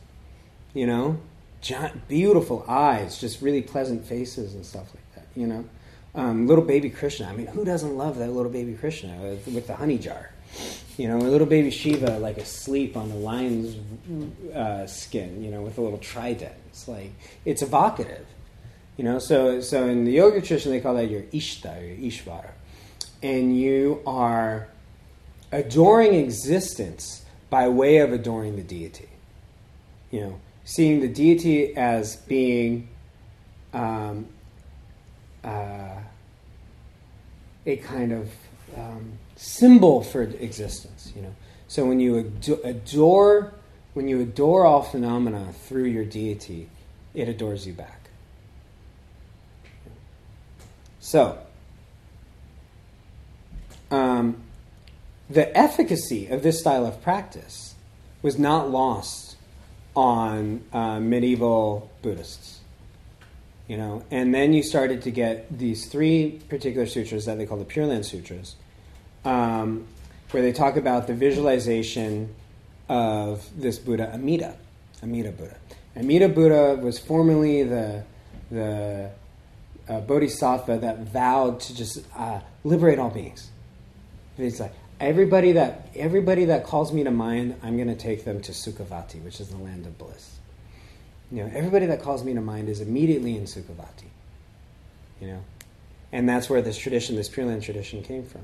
you 0.73 0.87
know, 0.87 1.17
giant, 1.59 2.07
beautiful 2.07 2.63
eyes, 2.67 3.19
just 3.19 3.41
really 3.41 3.61
pleasant 3.61 4.05
faces 4.05 4.53
and 4.53 4.65
stuff 4.65 4.87
like 4.93 5.15
that. 5.15 5.27
You 5.35 5.47
know, 5.47 5.65
um, 6.15 6.47
little 6.47 6.63
baby 6.63 6.89
Krishna. 6.89 7.27
I 7.27 7.33
mean, 7.33 7.47
who 7.47 7.65
doesn't 7.65 7.97
love 7.97 8.19
that 8.19 8.31
little 8.31 8.51
baby 8.51 8.73
Krishna 8.73 9.17
with, 9.21 9.47
with 9.47 9.67
the 9.67 9.75
honey 9.75 9.97
jar? 9.97 10.31
You 10.97 11.07
know, 11.09 11.17
a 11.17 11.27
little 11.27 11.47
baby 11.47 11.71
Shiva 11.71 12.19
like 12.19 12.37
asleep 12.37 12.95
on 12.95 13.09
the 13.09 13.15
lion's 13.15 13.75
uh, 14.53 14.87
skin, 14.87 15.43
you 15.43 15.51
know, 15.51 15.61
with 15.61 15.77
a 15.77 15.81
little 15.81 15.97
trident. 15.97 16.53
It's 16.69 16.87
like 16.87 17.11
it's 17.43 17.61
evocative. 17.61 18.25
You 18.95 19.03
know, 19.03 19.19
so 19.19 19.59
so 19.59 19.87
in 19.87 20.05
the 20.05 20.11
yoga 20.11 20.39
tradition 20.39 20.71
they 20.71 20.79
call 20.79 20.93
that 20.93 21.09
your 21.09 21.23
ishta 21.23 21.81
your 21.81 21.97
ishvara, 22.09 22.51
and 23.23 23.57
you 23.57 24.01
are 24.05 24.67
adoring 25.51 26.13
existence 26.13 27.25
by 27.49 27.69
way 27.69 27.97
of 27.97 28.11
adoring 28.11 28.57
the 28.57 28.63
deity. 28.63 29.09
You 30.11 30.21
know, 30.21 30.39
seeing 30.65 30.99
the 30.99 31.07
deity 31.07 31.75
as 31.75 32.17
being 32.17 32.89
um, 33.73 34.27
uh, 35.43 35.95
a 37.65 37.77
kind 37.77 38.11
of 38.11 38.29
um, 38.77 39.13
symbol 39.35 40.03
for 40.03 40.21
existence. 40.21 41.11
You 41.15 41.23
know, 41.23 41.35
so 41.67 41.85
when 41.85 41.99
you 41.99 42.31
adore, 42.63 43.53
when 43.93 44.07
you 44.07 44.21
adore 44.21 44.65
all 44.65 44.83
phenomena 44.83 45.53
through 45.53 45.85
your 45.85 46.05
deity, 46.05 46.69
it 47.13 47.29
adores 47.29 47.65
you 47.65 47.73
back. 47.73 48.09
So, 50.99 51.42
um, 53.93 54.37
the 55.29 55.55
efficacy 55.55 56.27
of 56.27 56.41
this 56.41 56.59
style 56.59 56.85
of 56.85 57.01
practice 57.01 57.75
was 58.21 58.39
not 58.39 58.71
lost 58.71 59.37
on 59.95 60.63
uh, 60.73 60.99
medieval 60.99 61.91
Buddhists. 62.01 62.61
You 63.67 63.77
know, 63.77 64.03
and 64.11 64.33
then 64.33 64.53
you 64.53 64.63
started 64.63 65.03
to 65.03 65.11
get 65.11 65.57
these 65.57 65.85
three 65.85 66.41
particular 66.49 66.85
sutras 66.85 67.25
that 67.25 67.37
they 67.37 67.45
call 67.45 67.57
the 67.57 67.65
Pure 67.65 67.87
Land 67.87 68.05
Sutras, 68.05 68.55
um, 69.23 69.87
where 70.31 70.43
they 70.43 70.51
talk 70.51 70.75
about 70.75 71.07
the 71.07 71.13
visualization 71.13 72.33
of 72.89 73.47
this 73.55 73.79
Buddha, 73.79 74.11
Amida, 74.13 74.57
Amida 75.01 75.31
Buddha. 75.31 75.55
Amida 75.95 76.27
Buddha 76.27 76.75
was 76.81 76.99
formerly 76.99 77.63
the 77.63 78.03
the 78.51 79.11
uh, 79.87 79.99
bodhisattva 80.01 80.79
that 80.79 80.99
vowed 80.99 81.59
to 81.61 81.75
just 81.75 81.99
uh, 82.15 82.41
liberate 82.63 82.99
all 82.99 83.09
beings. 83.09 83.49
It's 84.37 84.59
like 84.59 84.73
everybody 84.99 85.51
that 85.53 85.89
everybody 85.95 86.45
that 86.45 86.65
calls 86.65 86.91
me 86.91 87.03
to 87.03 87.11
mind, 87.11 87.55
I'm 87.61 87.75
going 87.75 87.89
to 87.89 87.95
take 87.95 88.25
them 88.25 88.41
to 88.41 88.51
Sukhavati, 88.51 89.23
which 89.23 89.39
is 89.39 89.49
the 89.49 89.57
land 89.57 89.85
of 89.85 89.97
bliss. 89.97 90.37
You 91.31 91.43
know, 91.43 91.51
everybody 91.53 91.85
that 91.87 92.01
calls 92.01 92.23
me 92.23 92.33
to 92.33 92.41
mind 92.41 92.69
is 92.69 92.79
immediately 92.79 93.35
in 93.35 93.43
Sukhavati. 93.43 94.09
You 95.19 95.27
know, 95.27 95.43
and 96.11 96.27
that's 96.27 96.49
where 96.49 96.61
this 96.61 96.77
tradition, 96.77 97.15
this 97.15 97.29
Pure 97.29 97.47
Land 97.47 97.63
tradition, 97.63 98.03
came 98.03 98.25
from. 98.25 98.41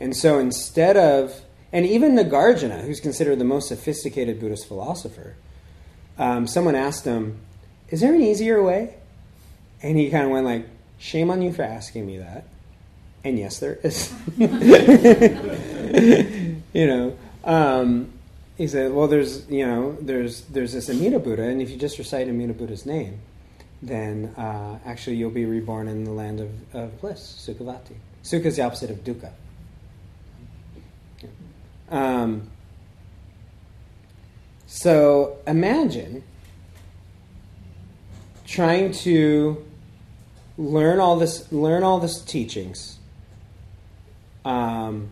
And 0.00 0.16
so 0.16 0.38
instead 0.38 0.96
of, 0.96 1.42
and 1.72 1.86
even 1.86 2.14
Nagarjuna, 2.14 2.82
who's 2.82 3.00
considered 3.00 3.38
the 3.38 3.44
most 3.44 3.68
sophisticated 3.68 4.40
Buddhist 4.40 4.66
philosopher, 4.66 5.34
um, 6.18 6.46
someone 6.46 6.74
asked 6.74 7.04
him, 7.04 7.38
"Is 7.90 8.00
there 8.00 8.14
an 8.14 8.22
easier 8.22 8.62
way?" 8.62 8.94
And 9.82 9.98
he 9.98 10.10
kind 10.10 10.24
of 10.24 10.30
went 10.30 10.46
like, 10.46 10.66
"Shame 10.98 11.30
on 11.30 11.42
you 11.42 11.52
for 11.52 11.62
asking 11.62 12.06
me 12.06 12.18
that." 12.18 12.44
And 13.24 13.38
yes, 13.38 13.58
there 13.58 13.78
is. 13.82 14.12
you 16.74 16.86
know, 16.86 17.16
um, 17.42 18.12
he 18.56 18.68
said, 18.68 18.92
well, 18.92 19.08
there's 19.08 19.48
you 19.50 19.66
know 19.66 19.96
there's 20.00 20.42
there's 20.42 20.72
this 20.74 20.90
Amida 20.90 21.18
Buddha, 21.18 21.42
and 21.42 21.62
if 21.62 21.70
you 21.70 21.76
just 21.76 21.98
recite 21.98 22.28
Amida 22.28 22.52
Buddha's 22.52 22.84
name, 22.86 23.20
then 23.82 24.26
uh, 24.36 24.78
actually 24.84 25.16
you'll 25.16 25.30
be 25.30 25.44
reborn 25.44 25.88
in 25.88 26.04
the 26.04 26.10
land 26.10 26.40
of, 26.40 26.50
of 26.74 27.00
bliss, 27.00 27.20
Sukhavati. 27.48 27.96
Sukha 28.22 28.46
is 28.46 28.56
the 28.56 28.62
opposite 28.62 28.90
of 28.90 29.04
dukkha. 29.04 29.32
Um, 31.90 32.50
so 34.66 35.38
imagine 35.46 36.24
trying 38.46 38.92
to 38.92 39.64
learn 40.56 41.00
all 41.00 41.16
this, 41.16 41.50
learn 41.52 41.82
all 41.82 42.00
this 42.00 42.22
teachings. 42.22 42.98
Um, 44.44 45.10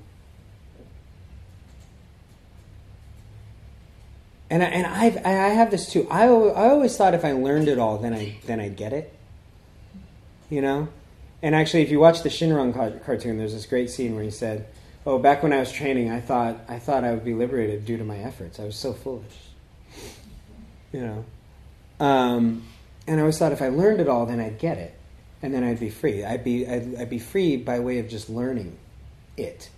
and 4.51 4.62
I, 4.62 4.66
and 4.66 4.87
I've, 4.87 5.16
I 5.25 5.31
have 5.31 5.71
this 5.71 5.90
too. 5.90 6.07
I, 6.11 6.25
I 6.25 6.68
always 6.68 6.97
thought 6.97 7.14
if 7.14 7.25
I 7.25 7.33
learned 7.33 7.68
it 7.68 7.79
all, 7.79 7.97
then 7.99 8.12
I 8.12 8.37
then 8.45 8.61
I'd 8.61 8.77
get 8.77 8.92
it. 8.92 9.12
You 10.51 10.61
know, 10.61 10.88
and 11.42 11.55
actually, 11.55 11.83
if 11.83 11.90
you 11.90 11.99
watch 11.99 12.23
the 12.23 12.29
Shinran 12.29 12.75
cartoon, 13.05 13.38
there's 13.38 13.55
this 13.55 13.64
great 13.64 13.90
scene 13.90 14.14
where 14.14 14.23
he 14.23 14.31
said, 14.31 14.66
"Oh, 15.07 15.18
back 15.18 15.42
when 15.42 15.55
I 15.55 15.61
was 15.61 15.73
training, 15.73 16.11
I 16.11 16.21
thought 16.21 16.59
I 16.68 16.79
thought 16.79 17.05
I 17.05 17.12
would 17.12 17.25
be 17.25 17.33
liberated 17.33 17.87
due 17.87 17.97
to 17.97 18.05
my 18.05 18.18
efforts. 18.18 18.61
I 18.61 18.64
was 18.64 18.77
so 18.77 18.92
foolish." 18.92 19.25
You 20.92 21.01
know, 21.01 21.25
um, 22.05 22.64
and 23.07 23.16
I 23.16 23.21
always 23.23 23.38
thought 23.38 23.53
if 23.53 23.62
I 23.62 23.68
learned 23.68 24.01
it 24.01 24.09
all, 24.09 24.27
then 24.27 24.38
I'd 24.38 24.59
get 24.59 24.77
it, 24.77 24.95
and 25.40 25.55
then 25.55 25.64
I'd 25.64 25.81
be 25.81 25.88
free. 25.88 26.23
I'd 26.23 26.45
be 26.45 26.66
I'd, 26.66 26.95
I'd 26.97 27.11
be 27.11 27.18
free 27.18 27.57
by 27.57 27.81
way 27.81 27.99
of 27.99 28.11
just 28.11 28.29
learning 28.29 28.77
it, 29.37 29.71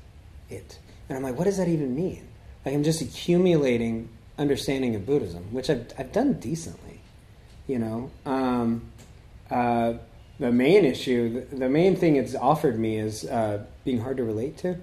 it. 0.48 0.78
And 1.08 1.18
I'm 1.18 1.24
like, 1.24 1.36
what 1.38 1.44
does 1.44 1.56
that 1.58 1.68
even 1.68 1.94
mean? 1.94 2.28
Like 2.64 2.74
I'm 2.74 2.84
just 2.84 3.00
accumulating 3.00 4.08
understanding 4.38 4.94
of 4.94 5.06
Buddhism, 5.06 5.52
which 5.52 5.70
I've 5.70 5.92
I've 5.98 6.12
done 6.12 6.34
decently, 6.34 7.00
you 7.66 7.78
know. 7.78 8.10
Um, 8.24 8.90
uh, 9.50 9.94
the 10.40 10.50
main 10.50 10.84
issue, 10.84 11.44
the, 11.48 11.56
the, 11.56 11.68
main 11.68 11.94
thing 11.94 12.16
it's 12.16 12.34
offered 12.34 12.78
me 12.78 12.98
is 12.98 13.24
uh, 13.24 13.64
being 13.84 14.00
hard 14.00 14.16
to 14.16 14.24
relate 14.24 14.56
to, 14.58 14.76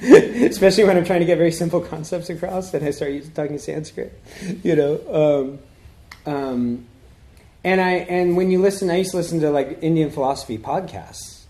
especially 0.02 0.84
when 0.84 0.96
I'm 0.96 1.04
trying 1.04 1.20
to 1.20 1.26
get 1.26 1.36
very 1.36 1.52
simple 1.52 1.80
concepts 1.80 2.30
across 2.30 2.72
and 2.72 2.84
I 2.84 2.90
start 2.90 3.12
talking 3.34 3.58
Sanskrit, 3.58 4.18
you 4.62 4.76
know. 4.76 5.58
Um, 6.26 6.32
um, 6.32 6.86
and 7.62 7.80
I 7.80 7.90
and 7.90 8.36
when 8.36 8.50
you 8.50 8.60
listen, 8.60 8.88
I 8.88 8.96
used 8.96 9.10
to 9.10 9.18
listen 9.18 9.40
to 9.40 9.50
like 9.50 9.78
Indian 9.82 10.10
philosophy 10.10 10.56
podcasts, 10.56 11.44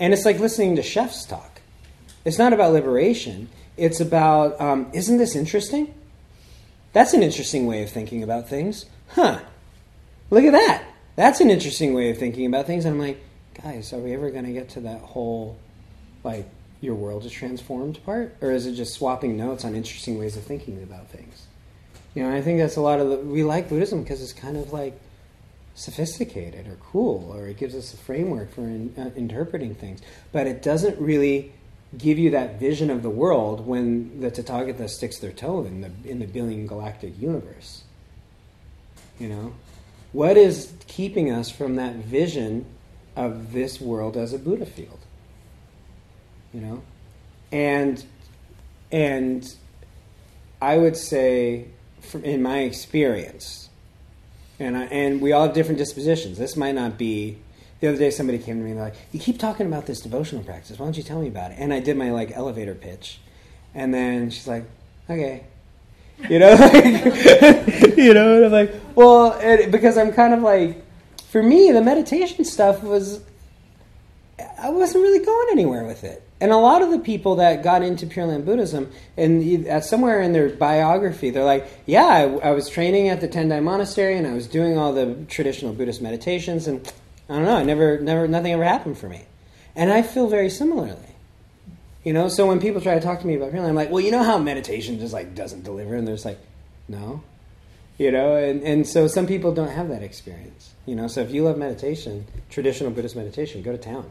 and 0.00 0.12
it's 0.12 0.24
like 0.24 0.40
listening 0.40 0.76
to 0.76 0.82
chefs 0.82 1.24
talk. 1.24 1.51
It's 2.24 2.38
not 2.38 2.52
about 2.52 2.72
liberation. 2.72 3.48
It's 3.76 4.00
about 4.00 4.60
um, 4.60 4.90
isn't 4.92 5.18
this 5.18 5.34
interesting? 5.34 5.94
That's 6.92 7.14
an 7.14 7.22
interesting 7.22 7.66
way 7.66 7.82
of 7.82 7.90
thinking 7.90 8.22
about 8.22 8.48
things, 8.48 8.84
huh? 9.08 9.40
Look 10.30 10.44
at 10.44 10.52
that. 10.52 10.84
That's 11.16 11.40
an 11.40 11.50
interesting 11.50 11.94
way 11.94 12.10
of 12.10 12.18
thinking 12.18 12.46
about 12.46 12.66
things. 12.66 12.84
And 12.84 12.94
I'm 12.94 13.00
like, 13.00 13.22
guys, 13.62 13.92
are 13.92 13.98
we 13.98 14.12
ever 14.12 14.30
going 14.30 14.44
to 14.44 14.52
get 14.52 14.70
to 14.70 14.80
that 14.80 15.00
whole 15.00 15.58
like 16.24 16.48
your 16.80 16.94
world 16.94 17.24
is 17.24 17.32
transformed 17.32 18.04
part, 18.04 18.36
or 18.40 18.50
is 18.50 18.66
it 18.66 18.74
just 18.74 18.94
swapping 18.94 19.36
notes 19.36 19.64
on 19.64 19.74
interesting 19.74 20.18
ways 20.18 20.36
of 20.36 20.42
thinking 20.42 20.82
about 20.82 21.08
things? 21.08 21.46
You 22.14 22.24
know, 22.24 22.34
I 22.34 22.42
think 22.42 22.58
that's 22.58 22.76
a 22.76 22.80
lot 22.80 23.00
of 23.00 23.08
the, 23.08 23.16
we 23.18 23.44
like 23.44 23.68
Buddhism 23.68 24.02
because 24.02 24.20
it's 24.20 24.32
kind 24.32 24.56
of 24.56 24.72
like 24.72 25.00
sophisticated 25.74 26.66
or 26.66 26.76
cool, 26.76 27.32
or 27.34 27.46
it 27.46 27.56
gives 27.56 27.74
us 27.74 27.94
a 27.94 27.96
framework 27.96 28.52
for 28.52 28.62
in, 28.62 28.92
uh, 28.98 29.10
interpreting 29.16 29.74
things. 29.74 30.02
But 30.32 30.46
it 30.46 30.62
doesn't 30.62 31.00
really 31.00 31.52
give 31.96 32.18
you 32.18 32.30
that 32.30 32.58
vision 32.58 32.90
of 32.90 33.02
the 33.02 33.10
world 33.10 33.66
when 33.66 34.20
the 34.20 34.30
Tathagata 34.30 34.88
sticks 34.88 35.18
their 35.18 35.32
toe 35.32 35.64
in 35.64 35.82
the 35.82 35.90
in 36.04 36.18
the 36.18 36.26
billion 36.26 36.66
galactic 36.66 37.20
universe. 37.20 37.84
You 39.18 39.28
know, 39.28 39.54
what 40.12 40.36
is 40.36 40.72
keeping 40.86 41.30
us 41.30 41.50
from 41.50 41.76
that 41.76 41.96
vision 41.96 42.66
of 43.14 43.52
this 43.52 43.80
world 43.80 44.16
as 44.16 44.32
a 44.32 44.38
Buddha 44.38 44.66
field? 44.66 44.98
You 46.52 46.60
know, 46.60 46.82
and 47.50 48.04
and 48.90 49.46
I 50.60 50.78
would 50.78 50.96
say, 50.96 51.66
from, 52.00 52.24
in 52.24 52.42
my 52.42 52.60
experience, 52.60 53.68
and 54.58 54.76
I, 54.76 54.84
and 54.84 55.20
we 55.20 55.32
all 55.32 55.46
have 55.46 55.54
different 55.54 55.78
dispositions. 55.78 56.38
This 56.38 56.56
might 56.56 56.74
not 56.74 56.96
be. 56.96 57.38
The 57.82 57.88
other 57.88 57.98
day, 57.98 58.10
somebody 58.10 58.38
came 58.38 58.58
to 58.58 58.62
me 58.62 58.70
and 58.70 58.78
they're 58.78 58.86
like, 58.86 58.94
"You 59.10 59.18
keep 59.18 59.40
talking 59.40 59.66
about 59.66 59.86
this 59.86 60.00
devotional 60.00 60.44
practice. 60.44 60.78
Why 60.78 60.86
don't 60.86 60.96
you 60.96 61.02
tell 61.02 61.20
me 61.20 61.26
about 61.26 61.50
it?" 61.50 61.56
And 61.58 61.74
I 61.74 61.80
did 61.80 61.96
my 61.96 62.12
like 62.12 62.30
elevator 62.30 62.76
pitch, 62.76 63.18
and 63.74 63.92
then 63.92 64.30
she's 64.30 64.46
like, 64.46 64.66
"Okay." 65.10 65.42
You 66.28 66.38
know, 66.38 66.52
like, 66.60 66.84
you 67.96 68.14
know, 68.14 68.36
and 68.36 68.44
I'm 68.44 68.52
like, 68.52 68.72
well, 68.94 69.36
because 69.68 69.98
I'm 69.98 70.12
kind 70.12 70.32
of 70.32 70.42
like, 70.42 70.80
for 71.30 71.42
me, 71.42 71.72
the 71.72 71.82
meditation 71.82 72.44
stuff 72.44 72.84
was, 72.84 73.20
I 74.60 74.70
wasn't 74.70 75.02
really 75.02 75.24
going 75.24 75.48
anywhere 75.50 75.84
with 75.84 76.04
it. 76.04 76.22
And 76.40 76.52
a 76.52 76.56
lot 76.58 76.82
of 76.82 76.92
the 76.92 77.00
people 77.00 77.34
that 77.36 77.64
got 77.64 77.82
into 77.82 78.06
Pure 78.06 78.26
Land 78.26 78.44
Buddhism, 78.44 78.92
and 79.16 79.66
at 79.66 79.84
somewhere 79.84 80.20
in 80.20 80.32
their 80.32 80.50
biography, 80.50 81.30
they're 81.30 81.42
like, 81.42 81.66
"Yeah, 81.86 82.06
I, 82.06 82.22
I, 82.48 82.50
was 82.52 82.68
training 82.68 83.08
at 83.08 83.20
the 83.20 83.26
Tendai 83.26 83.60
Monastery, 83.60 84.16
and 84.16 84.26
I 84.26 84.34
was 84.34 84.46
doing 84.46 84.78
all 84.78 84.92
the 84.92 85.24
traditional 85.28 85.72
Buddhist 85.72 86.00
meditations, 86.00 86.68
and 86.68 86.92
I 87.28 87.36
don't 87.36 87.44
know, 87.44 87.56
I 87.56 87.62
never, 87.62 88.00
never, 88.00 88.28
nothing 88.28 88.52
ever 88.52 88.64
happened 88.64 88.98
for 88.98 89.08
me." 89.08 89.22
And 89.74 89.92
I 89.92 90.02
feel 90.02 90.28
very 90.28 90.50
similarly. 90.50 90.98
You 92.04 92.12
know, 92.12 92.28
so 92.28 92.46
when 92.46 92.60
people 92.60 92.80
try 92.80 92.94
to 92.94 93.00
talk 93.00 93.20
to 93.20 93.26
me 93.26 93.36
about 93.36 93.52
Land, 93.52 93.66
I'm 93.66 93.74
like, 93.74 93.90
"Well, 93.90 94.00
you 94.00 94.10
know 94.10 94.22
how 94.22 94.38
meditation 94.38 94.98
just 94.98 95.12
like 95.12 95.34
doesn't 95.34 95.64
deliver," 95.64 95.94
and 95.94 96.06
they're 96.06 96.14
just 96.14 96.24
like, 96.26 96.40
"No." 96.88 97.22
You 97.98 98.10
know, 98.10 98.36
and, 98.36 98.62
and 98.62 98.86
so 98.86 99.06
some 99.06 99.26
people 99.26 99.54
don't 99.54 99.68
have 99.68 99.88
that 99.90 100.02
experience. 100.02 100.72
You 100.86 100.96
know, 100.96 101.06
so 101.06 101.20
if 101.20 101.30
you 101.30 101.44
love 101.44 101.56
meditation, 101.56 102.26
traditional 102.50 102.90
Buddhist 102.90 103.14
meditation, 103.14 103.62
go 103.62 103.70
to 103.70 103.78
town 103.78 104.10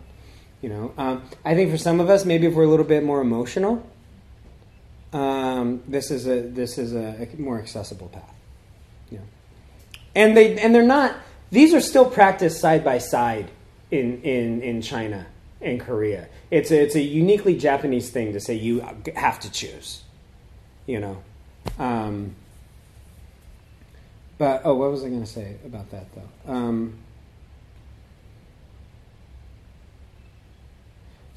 you 0.61 0.69
know, 0.69 0.93
um, 0.97 1.23
I 1.43 1.55
think 1.55 1.71
for 1.71 1.77
some 1.77 1.99
of 1.99 2.09
us, 2.09 2.23
maybe 2.23 2.45
if 2.45 2.53
we're 2.53 2.63
a 2.63 2.69
little 2.69 2.85
bit 2.85 3.03
more 3.03 3.19
emotional, 3.19 3.85
um, 5.11 5.81
this 5.87 6.11
is 6.11 6.27
a 6.27 6.41
this 6.41 6.77
is 6.77 6.93
a, 6.93 7.27
a, 7.27 7.41
more 7.41 7.59
accessible 7.59 8.07
path. 8.09 8.33
You 9.09 9.17
know, 9.17 9.23
and 10.15 10.37
they 10.37 10.59
and 10.59 10.73
they're 10.73 10.83
not. 10.83 11.15
These 11.51 11.73
are 11.73 11.81
still 11.81 12.05
practiced 12.05 12.59
side 12.59 12.83
by 12.83 12.97
side 12.97 13.51
in 13.91 14.21
in 14.21 14.61
in 14.61 14.81
China 14.81 15.27
and 15.61 15.79
Korea. 15.79 16.27
It's 16.49 16.71
a, 16.71 16.81
it's 16.81 16.95
a 16.95 17.01
uniquely 17.01 17.55
Japanese 17.55 18.09
thing 18.09 18.33
to 18.33 18.39
say 18.39 18.55
you 18.55 18.79
have 19.15 19.39
to 19.41 19.51
choose. 19.51 20.03
You 20.87 20.99
know. 20.99 21.23
Um, 21.77 22.35
but 24.37 24.61
oh, 24.65 24.73
what 24.73 24.89
was 24.89 25.03
I 25.03 25.09
going 25.09 25.21
to 25.21 25.27
say 25.27 25.57
about 25.65 25.91
that 25.91 26.07
though? 26.15 26.51
Um, 26.51 26.97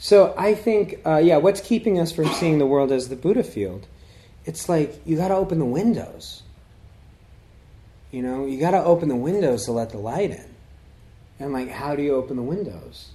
So 0.05 0.35
I 0.37 0.55
think, 0.55 1.01
uh, 1.07 1.17
yeah, 1.17 1.39
what's 1.39 1.63
keeping 1.63 1.99
us 1.99 2.13
from 2.13 2.27
seeing 2.35 2.59
the 2.59 2.67
world 2.67 2.93
as 2.93 3.09
the 3.09 3.17
Buddha 3.17 3.43
field? 3.43 3.87
It's 4.45 4.69
like 4.69 5.01
you 5.07 5.17
got 5.17 5.29
to 5.29 5.35
open 5.35 5.59
the 5.59 5.65
windows. 5.65 6.43
You 8.15 8.23
know, 8.23 8.47
you 8.47 8.61
got 8.61 8.71
to 8.71 8.85
open 8.85 9.09
the 9.09 9.17
windows 9.17 9.65
to 9.65 9.73
let 9.73 9.91
the 9.91 9.99
light 9.99 10.31
in. 10.31 10.47
And 11.41 11.53
like, 11.53 11.69
how 11.69 11.97
do 11.97 12.03
you 12.05 12.15
open 12.15 12.37
the 12.37 12.45
windows? 12.45 13.09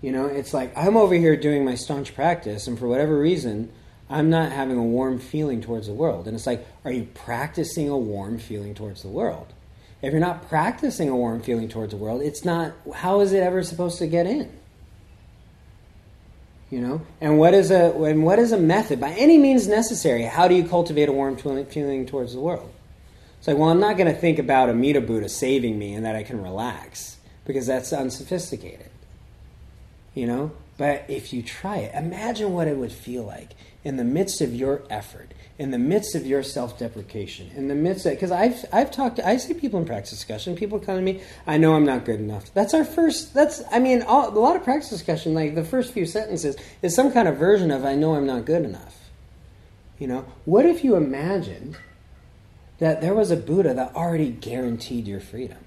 You 0.00 0.10
know, 0.10 0.24
it's 0.24 0.54
like 0.54 0.72
I'm 0.74 0.96
over 0.96 1.14
here 1.14 1.36
doing 1.36 1.66
my 1.66 1.74
staunch 1.74 2.14
practice, 2.14 2.66
and 2.66 2.78
for 2.78 2.88
whatever 2.88 3.18
reason, 3.18 3.70
I'm 4.08 4.30
not 4.30 4.50
having 4.50 4.78
a 4.78 4.82
warm 4.82 5.18
feeling 5.18 5.60
towards 5.60 5.86
the 5.86 5.92
world. 5.92 6.26
And 6.26 6.34
it's 6.34 6.46
like, 6.46 6.66
are 6.82 6.90
you 6.90 7.06
practicing 7.12 7.90
a 7.90 7.98
warm 7.98 8.38
feeling 8.38 8.74
towards 8.74 9.02
the 9.02 9.08
world? 9.08 9.52
If 10.00 10.12
you're 10.12 10.20
not 10.20 10.48
practicing 10.48 11.10
a 11.10 11.16
warm 11.16 11.42
feeling 11.42 11.68
towards 11.68 11.90
the 11.90 11.98
world, 11.98 12.22
it's 12.22 12.42
not, 12.42 12.72
how 12.94 13.20
is 13.20 13.34
it 13.34 13.42
ever 13.42 13.62
supposed 13.62 13.98
to 13.98 14.06
get 14.06 14.26
in? 14.26 14.50
You 16.70 16.80
know, 16.80 17.02
and 17.20 17.38
what 17.38 17.52
is 17.52 17.70
a 17.70 17.92
and 17.92 18.24
what 18.24 18.38
is 18.38 18.52
a 18.52 18.58
method 18.58 18.98
by 18.98 19.10
any 19.10 19.36
means 19.36 19.68
necessary? 19.68 20.22
How 20.22 20.48
do 20.48 20.54
you 20.54 20.64
cultivate 20.64 21.10
a 21.10 21.12
warm 21.12 21.36
feeling 21.36 22.06
towards 22.06 22.32
the 22.32 22.40
world? 22.40 22.72
Like, 23.48 23.56
well, 23.56 23.70
I'm 23.70 23.80
not 23.80 23.96
going 23.96 24.12
to 24.12 24.20
think 24.20 24.38
about 24.38 24.68
Amida 24.68 25.00
Buddha 25.00 25.26
saving 25.26 25.78
me 25.78 25.94
and 25.94 26.04
that 26.04 26.14
I 26.14 26.22
can 26.22 26.42
relax 26.42 27.16
because 27.46 27.66
that's 27.66 27.94
unsophisticated. 27.94 28.90
You 30.12 30.26
know, 30.26 30.52
but 30.76 31.06
if 31.08 31.32
you 31.32 31.42
try 31.42 31.78
it, 31.78 31.94
imagine 31.94 32.52
what 32.52 32.68
it 32.68 32.76
would 32.76 32.92
feel 32.92 33.22
like 33.22 33.52
in 33.84 33.96
the 33.96 34.04
midst 34.04 34.42
of 34.42 34.54
your 34.54 34.82
effort 34.90 35.32
in 35.58 35.72
the 35.72 35.78
midst 35.78 36.14
of 36.14 36.24
your 36.24 36.42
self-deprecation, 36.42 37.50
in 37.56 37.66
the 37.66 37.74
midst 37.74 38.06
of 38.06 38.12
because 38.12 38.30
I've 38.30 38.64
I've 38.72 38.90
talked 38.92 39.18
I 39.18 39.38
see 39.38 39.54
people 39.54 39.80
in 39.80 39.86
practice 39.86 40.10
discussion. 40.10 40.54
People 40.54 40.78
come 40.78 40.96
to 40.96 41.02
me, 41.02 41.20
I 41.46 41.58
know 41.58 41.74
I'm 41.74 41.84
not 41.84 42.04
good 42.04 42.20
enough. 42.20 42.52
That's 42.54 42.74
our 42.74 42.84
first. 42.84 43.34
That's 43.34 43.62
I 43.72 43.80
mean 43.80 44.02
all, 44.02 44.28
a 44.28 44.38
lot 44.38 44.54
of 44.56 44.62
practice 44.62 44.90
discussion. 44.90 45.34
Like 45.34 45.56
the 45.56 45.64
first 45.64 45.92
few 45.92 46.06
sentences 46.06 46.56
is 46.80 46.94
some 46.94 47.12
kind 47.12 47.26
of 47.26 47.38
version 47.38 47.72
of 47.72 47.84
I 47.84 47.96
know 47.96 48.14
I'm 48.14 48.26
not 48.26 48.44
good 48.44 48.64
enough. 48.64 49.10
You 49.98 50.06
know, 50.06 50.26
what 50.44 50.64
if 50.64 50.84
you 50.84 50.94
imagined 50.94 51.76
that 52.78 53.00
there 53.00 53.14
was 53.14 53.30
a 53.30 53.36
Buddha 53.36 53.74
that 53.74 53.94
already 53.94 54.30
guaranteed 54.30 55.06
your 55.06 55.20
freedom? 55.20 55.58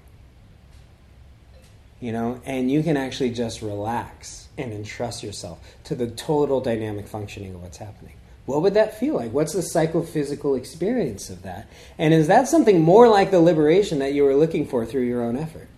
You 2.00 2.12
know, 2.12 2.40
and 2.44 2.70
you 2.70 2.82
can 2.82 2.96
actually 2.96 3.30
just 3.30 3.62
relax 3.62 4.48
and 4.58 4.72
entrust 4.72 5.22
yourself 5.22 5.58
to 5.84 5.94
the 5.94 6.08
total 6.08 6.60
dynamic 6.60 7.06
functioning 7.06 7.54
of 7.54 7.62
what's 7.62 7.78
happening 7.78 8.14
What 8.44 8.62
would 8.62 8.74
that 8.74 8.98
feel 8.98 9.14
like? 9.14 9.32
What's 9.32 9.52
the 9.52 9.62
psychophysical 9.62 10.56
experience 10.56 11.30
of 11.30 11.42
that? 11.42 11.68
And 11.98 12.12
is 12.12 12.26
that 12.26 12.48
something 12.48 12.80
more 12.80 13.08
like 13.08 13.30
the 13.30 13.40
liberation 13.40 14.00
that 14.00 14.14
you 14.14 14.24
were 14.24 14.34
looking 14.34 14.66
for 14.66 14.84
through 14.84 15.02
your 15.02 15.22
own 15.22 15.36
effort? 15.36 15.68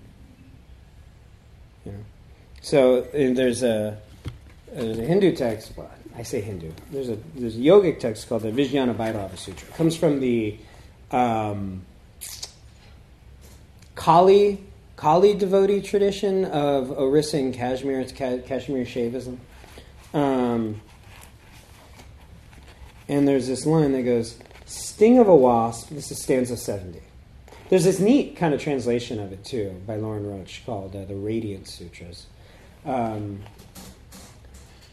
You 1.84 1.92
know? 1.92 1.98
So 2.62 3.02
there's 3.02 3.62
a, 3.62 3.98
there's 4.72 4.98
a 4.98 5.02
Hindu 5.04 5.36
text. 5.36 5.72
Well, 5.76 5.90
I 6.16 6.22
say 6.22 6.40
Hindu. 6.40 6.72
There's 6.90 7.08
a 7.08 7.18
there's 7.34 7.56
a 7.56 7.60
yogic 7.60 7.98
text 7.98 8.28
called 8.28 8.42
the 8.42 8.50
Vijnana 8.50 8.94
Bhairava 8.94 9.36
Sutra. 9.36 9.68
It 9.68 9.74
comes 9.74 9.96
from 9.96 10.20
the 10.20 10.56
um, 11.14 11.82
Kali 13.94 14.60
Kali 14.96 15.34
devotee 15.34 15.82
tradition 15.82 16.44
of 16.44 16.90
Orissa 16.90 17.36
and 17.38 17.52
Kashmir. 17.52 18.00
It's 18.00 18.12
Kashmir 18.12 18.84
Shaivism. 18.84 19.38
Um, 20.12 20.80
and 23.08 23.26
there's 23.28 23.46
this 23.46 23.66
line 23.66 23.92
that 23.92 24.02
goes, 24.02 24.38
Sting 24.66 25.18
of 25.18 25.28
a 25.28 25.34
wasp, 25.34 25.90
this 25.90 26.10
is 26.10 26.22
stanza 26.22 26.56
70. 26.56 27.00
There's 27.68 27.84
this 27.84 27.98
neat 27.98 28.36
kind 28.36 28.54
of 28.54 28.60
translation 28.60 29.18
of 29.18 29.32
it 29.32 29.44
too 29.44 29.80
by 29.86 29.96
Lorin 29.96 30.26
Roche 30.26 30.64
called 30.64 30.94
uh, 30.94 31.04
the 31.04 31.16
Radiant 31.16 31.68
Sutras. 31.68 32.26
Um, 32.84 33.40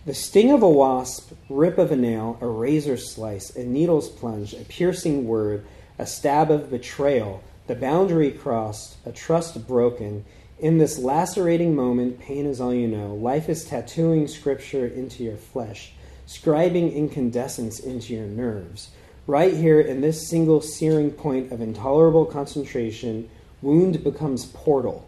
the 0.05 0.13
sting 0.15 0.51
of 0.51 0.63
a 0.63 0.69
wasp, 0.69 1.31
rip 1.47 1.77
of 1.77 1.91
a 1.91 1.95
nail, 1.95 2.37
a 2.41 2.47
razor 2.47 2.97
slice, 2.97 3.55
a 3.55 3.63
needle's 3.63 4.09
plunge, 4.09 4.53
a 4.53 4.65
piercing 4.65 5.27
word, 5.27 5.63
a 6.01 6.05
stab 6.07 6.49
of 6.49 6.71
betrayal, 6.71 7.43
the 7.67 7.75
boundary 7.75 8.31
crossed, 8.31 8.97
a 9.05 9.11
trust 9.11 9.67
broken. 9.67 10.25
In 10.57 10.79
this 10.79 10.97
lacerating 10.97 11.75
moment, 11.75 12.19
pain 12.19 12.47
is 12.47 12.59
all 12.59 12.73
you 12.73 12.87
know. 12.87 13.13
Life 13.13 13.47
is 13.47 13.63
tattooing 13.63 14.27
scripture 14.27 14.87
into 14.87 15.23
your 15.23 15.37
flesh, 15.37 15.93
scribing 16.27 16.91
incandescence 16.91 17.79
into 17.79 18.15
your 18.15 18.25
nerves. 18.25 18.89
Right 19.27 19.53
here, 19.53 19.79
in 19.79 20.01
this 20.01 20.27
single 20.27 20.59
searing 20.59 21.11
point 21.11 21.51
of 21.51 21.61
intolerable 21.61 22.25
concentration, 22.25 23.29
wound 23.61 24.03
becomes 24.03 24.47
portal. 24.47 25.07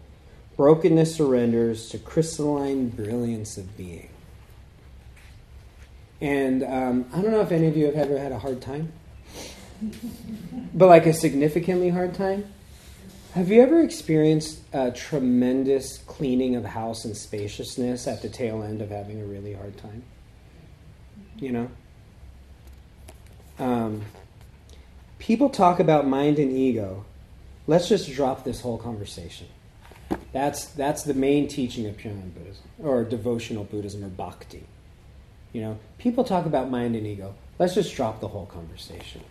Brokenness 0.56 1.16
surrenders 1.16 1.88
to 1.88 1.98
crystalline 1.98 2.90
brilliance 2.90 3.58
of 3.58 3.76
being. 3.76 4.10
And 6.20 6.62
um, 6.62 7.06
I 7.12 7.20
don't 7.20 7.32
know 7.32 7.40
if 7.40 7.50
any 7.50 7.66
of 7.66 7.76
you 7.76 7.86
have 7.86 7.96
ever 7.96 8.16
had 8.16 8.30
a 8.30 8.38
hard 8.38 8.62
time, 8.62 8.92
but 10.74 10.86
like 10.86 11.06
a 11.06 11.12
significantly 11.12 11.90
hard 11.90 12.14
time. 12.14 12.46
Have 13.34 13.50
you 13.50 13.62
ever 13.62 13.82
experienced 13.82 14.60
a 14.72 14.92
tremendous 14.92 15.98
cleaning 15.98 16.54
of 16.54 16.64
house 16.64 17.04
and 17.04 17.16
spaciousness 17.16 18.06
at 18.06 18.22
the 18.22 18.28
tail 18.28 18.62
end 18.62 18.80
of 18.80 18.90
having 18.90 19.20
a 19.20 19.24
really 19.24 19.54
hard 19.54 19.76
time? 19.76 20.04
You 21.38 21.50
know? 21.50 21.70
Um, 23.58 24.02
people 25.18 25.50
talk 25.50 25.80
about 25.80 26.06
mind 26.06 26.38
and 26.38 26.52
ego. 26.52 27.04
Let's 27.66 27.88
just 27.88 28.12
drop 28.12 28.44
this 28.44 28.60
whole 28.60 28.78
conversation. 28.78 29.48
That's, 30.32 30.66
that's 30.66 31.02
the 31.02 31.14
main 31.14 31.48
teaching 31.48 31.86
of 31.86 31.96
Pure 31.96 32.14
Buddhism, 32.14 32.64
or 32.82 33.04
devotional 33.04 33.64
Buddhism, 33.64 34.04
or 34.04 34.08
bhakti. 34.08 34.64
You 35.52 35.60
know, 35.60 35.78
people 35.98 36.24
talk 36.24 36.46
about 36.46 36.70
mind 36.70 36.94
and 36.94 37.06
ego. 37.06 37.34
Let's 37.58 37.74
just 37.74 37.94
drop 37.94 38.20
the 38.20 38.28
whole 38.28 38.46
conversation. 38.46 39.22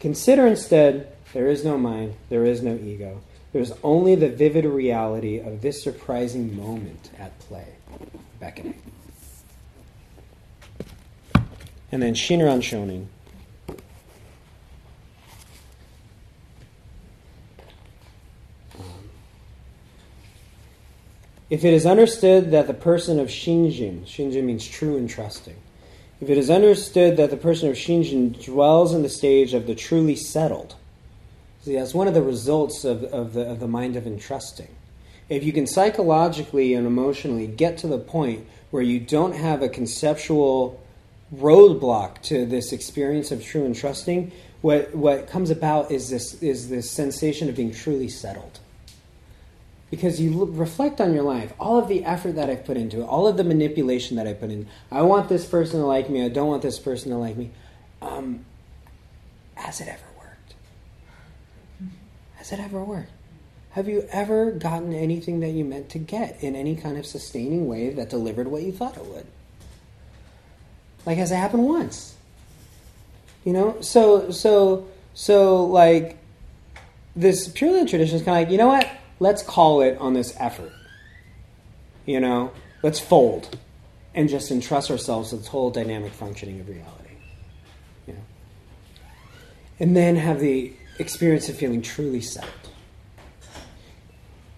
Consider 0.00 0.46
instead 0.46 1.14
there 1.34 1.46
is 1.46 1.62
no 1.62 1.76
mind, 1.76 2.14
there 2.30 2.46
is 2.46 2.62
no 2.62 2.74
ego. 2.74 3.20
There's 3.52 3.72
only 3.82 4.14
the 4.14 4.30
vivid 4.30 4.64
reality 4.64 5.38
of 5.38 5.60
this 5.60 5.82
surprising 5.82 6.56
moment 6.56 7.10
at 7.18 7.38
play, 7.40 7.66
beckoning. 8.40 8.80
And 11.92 12.02
then 12.02 12.14
Shinran 12.14 12.62
Shonin. 12.62 13.06
If 21.50 21.64
it 21.64 21.74
is 21.74 21.84
understood 21.84 22.52
that 22.52 22.68
the 22.68 22.74
person 22.74 23.18
of 23.18 23.26
Shinjin, 23.26 24.04
Shinjin 24.04 24.44
means 24.44 24.66
true 24.66 24.96
and 24.96 25.10
trusting, 25.10 25.56
if 26.20 26.28
it 26.28 26.36
is 26.36 26.50
understood 26.50 27.16
that 27.16 27.30
the 27.30 27.36
person 27.36 27.68
of 27.68 27.76
Shinjin 27.76 28.44
dwells 28.44 28.92
in 28.92 29.02
the 29.02 29.08
stage 29.08 29.54
of 29.54 29.66
the 29.66 29.74
truly 29.74 30.16
settled, 30.16 30.74
see, 31.62 31.74
that's 31.74 31.94
one 31.94 32.08
of 32.08 32.14
the 32.14 32.22
results 32.22 32.84
of, 32.84 33.04
of, 33.04 33.32
the, 33.32 33.42
of 33.42 33.60
the 33.60 33.68
mind 33.68 33.96
of 33.96 34.06
entrusting. 34.06 34.68
If 35.28 35.44
you 35.44 35.52
can 35.52 35.66
psychologically 35.66 36.74
and 36.74 36.86
emotionally 36.86 37.46
get 37.46 37.78
to 37.78 37.86
the 37.86 37.98
point 37.98 38.46
where 38.70 38.82
you 38.82 39.00
don't 39.00 39.32
have 39.32 39.62
a 39.62 39.68
conceptual 39.68 40.80
roadblock 41.34 42.20
to 42.22 42.44
this 42.44 42.72
experience 42.72 43.30
of 43.30 43.42
true 43.42 43.64
entrusting, 43.64 44.32
what, 44.60 44.94
what 44.94 45.28
comes 45.28 45.50
about 45.50 45.90
is 45.90 46.10
this, 46.10 46.42
is 46.42 46.68
this 46.68 46.90
sensation 46.90 47.48
of 47.48 47.56
being 47.56 47.72
truly 47.72 48.08
settled 48.08 48.60
because 49.90 50.20
you 50.20 50.44
reflect 50.44 51.00
on 51.00 51.12
your 51.12 51.24
life, 51.24 51.52
all 51.58 51.78
of 51.78 51.88
the 51.88 52.04
effort 52.04 52.36
that 52.36 52.48
I've 52.48 52.64
put 52.64 52.76
into 52.76 53.00
it, 53.00 53.04
all 53.04 53.26
of 53.26 53.36
the 53.36 53.44
manipulation 53.44 54.16
that 54.16 54.26
I 54.26 54.32
put 54.32 54.50
in. 54.50 54.68
I 54.90 55.02
want 55.02 55.28
this 55.28 55.44
person 55.44 55.80
to 55.80 55.86
like 55.86 56.08
me. 56.08 56.24
I 56.24 56.28
don't 56.28 56.46
want 56.46 56.62
this 56.62 56.78
person 56.78 57.10
to 57.10 57.16
like 57.16 57.36
me. 57.36 57.50
Um, 58.00 58.44
has 59.56 59.80
it 59.80 59.88
ever 59.88 60.06
worked? 60.16 60.54
Has 62.36 62.52
it 62.52 62.60
ever 62.60 62.84
worked? 62.84 63.10
Have 63.70 63.88
you 63.88 64.06
ever 64.10 64.52
gotten 64.52 64.92
anything 64.92 65.40
that 65.40 65.50
you 65.50 65.64
meant 65.64 65.90
to 65.90 65.98
get 65.98 66.42
in 66.42 66.56
any 66.56 66.76
kind 66.76 66.96
of 66.96 67.04
sustaining 67.06 67.66
way 67.66 67.90
that 67.90 68.10
delivered 68.10 68.48
what 68.48 68.62
you 68.62 68.72
thought 68.72 68.96
it 68.96 69.04
would? 69.04 69.26
Like, 71.04 71.18
has 71.18 71.30
it 71.30 71.36
happened 71.36 71.64
once? 71.64 72.14
You 73.44 73.52
know, 73.52 73.80
so 73.80 74.30
so 74.30 74.86
so 75.14 75.64
like 75.64 76.18
this 77.16 77.48
Pure 77.48 77.72
Land 77.72 77.88
tradition 77.88 78.16
is 78.16 78.22
kind 78.22 78.36
of 78.36 78.42
like, 78.44 78.52
you 78.52 78.58
know 78.58 78.68
what? 78.68 78.88
Let's 79.20 79.42
call 79.42 79.82
it 79.82 79.96
on 79.98 80.14
this 80.14 80.34
effort. 80.38 80.72
You 82.04 82.18
know, 82.18 82.52
let's 82.82 82.98
fold 82.98 83.56
and 84.14 84.28
just 84.28 84.50
entrust 84.50 84.90
ourselves 84.90 85.30
to 85.30 85.36
the 85.36 85.48
whole 85.48 85.70
dynamic 85.70 86.12
functioning 86.12 86.58
of 86.58 86.68
reality. 86.68 87.14
You 88.08 88.14
know? 88.14 88.20
And 89.78 89.96
then 89.96 90.16
have 90.16 90.40
the 90.40 90.72
experience 90.98 91.48
of 91.48 91.56
feeling 91.56 91.82
truly 91.82 92.20
settled. 92.20 92.54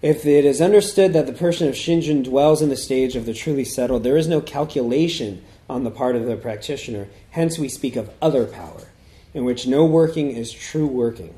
If 0.01 0.27
it 0.27 0.45
is 0.45 0.61
understood 0.61 1.13
that 1.13 1.27
the 1.27 1.33
person 1.33 1.69
of 1.69 1.75
Shinjin 1.75 2.25
dwells 2.25 2.61
in 2.63 2.71
the 2.71 2.77
stage 2.77 3.15
of 3.15 3.27
the 3.27 3.35
truly 3.35 3.65
settled, 3.65 4.03
there 4.03 4.17
is 4.17 4.27
no 4.27 4.41
calculation 4.41 5.45
on 5.71 5.85
the 5.85 5.93
part 5.93 6.17
of 6.17 6.25
the 6.25 6.37
practitioner. 6.37 7.09
Hence, 7.31 7.59
we 7.59 7.69
speak 7.69 7.95
of 7.95 8.11
other 8.21 8.47
power, 8.47 8.89
in 9.33 9.45
which 9.45 9.67
no 9.67 9.85
working 9.85 10.33
is 10.33 10.51
true 10.51 10.89
working. 10.89 11.35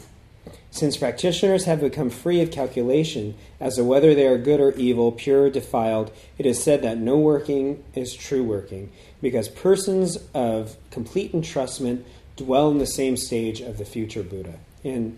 Since 0.74 0.96
practitioners 0.96 1.66
have 1.66 1.80
become 1.80 2.10
free 2.10 2.40
of 2.40 2.50
calculation 2.50 3.36
as 3.60 3.76
to 3.76 3.84
whether 3.84 4.12
they 4.12 4.26
are 4.26 4.36
good 4.36 4.58
or 4.58 4.72
evil, 4.72 5.12
pure 5.12 5.44
or 5.44 5.50
defiled, 5.50 6.10
it 6.36 6.46
is 6.46 6.60
said 6.60 6.82
that 6.82 6.98
no 6.98 7.16
working 7.16 7.84
is 7.94 8.12
true 8.12 8.42
working, 8.42 8.90
because 9.22 9.48
persons 9.48 10.18
of 10.34 10.76
complete 10.90 11.32
entrustment 11.32 12.02
dwell 12.34 12.72
in 12.72 12.78
the 12.78 12.88
same 12.88 13.16
stage 13.16 13.60
of 13.60 13.78
the 13.78 13.84
future 13.84 14.24
Buddha. 14.24 14.54
And 14.82 15.16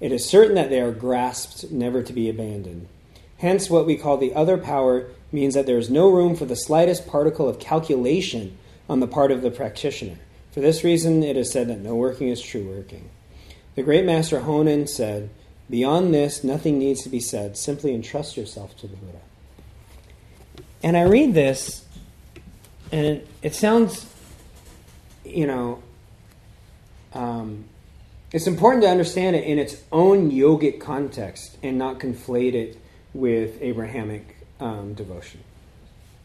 it 0.00 0.10
is 0.10 0.28
certain 0.28 0.56
that 0.56 0.70
they 0.70 0.80
are 0.80 0.90
grasped, 0.90 1.70
never 1.70 2.02
to 2.02 2.12
be 2.12 2.28
abandoned. 2.28 2.88
Hence, 3.38 3.70
what 3.70 3.86
we 3.86 3.96
call 3.96 4.16
the 4.16 4.34
other 4.34 4.58
power 4.58 5.06
means 5.30 5.54
that 5.54 5.66
there 5.66 5.78
is 5.78 5.88
no 5.88 6.10
room 6.10 6.34
for 6.34 6.46
the 6.46 6.56
slightest 6.56 7.06
particle 7.06 7.48
of 7.48 7.60
calculation 7.60 8.58
on 8.88 8.98
the 8.98 9.06
part 9.06 9.30
of 9.30 9.42
the 9.42 9.52
practitioner. 9.52 10.18
For 10.50 10.58
this 10.58 10.82
reason, 10.82 11.22
it 11.22 11.36
is 11.36 11.52
said 11.52 11.68
that 11.68 11.78
no 11.78 11.94
working 11.94 12.26
is 12.26 12.42
true 12.42 12.64
working. 12.64 13.08
The 13.76 13.82
great 13.82 14.04
master 14.06 14.40
Honen 14.40 14.88
said, 14.88 15.30
Beyond 15.68 16.14
this, 16.14 16.42
nothing 16.42 16.78
needs 16.78 17.02
to 17.02 17.08
be 17.08 17.20
said. 17.20 17.56
Simply 17.58 17.94
entrust 17.94 18.36
yourself 18.36 18.76
to 18.78 18.86
the 18.86 18.96
Buddha. 18.96 19.18
And 20.82 20.96
I 20.96 21.02
read 21.02 21.34
this, 21.34 21.84
and 22.90 23.26
it, 23.42 23.54
sounds, 23.54 24.06
you 25.24 25.46
know, 25.46 25.82
um, 27.12 27.64
it's 28.32 28.46
important 28.46 28.82
to 28.84 28.88
understand 28.88 29.36
it 29.36 29.44
in 29.44 29.58
its 29.58 29.82
own 29.92 30.30
yogic 30.30 30.80
context 30.80 31.58
and 31.62 31.76
not 31.76 31.98
conflate 31.98 32.54
it 32.54 32.78
with 33.12 33.60
Abrahamic 33.60 34.36
um, 34.60 34.94
devotion, 34.94 35.40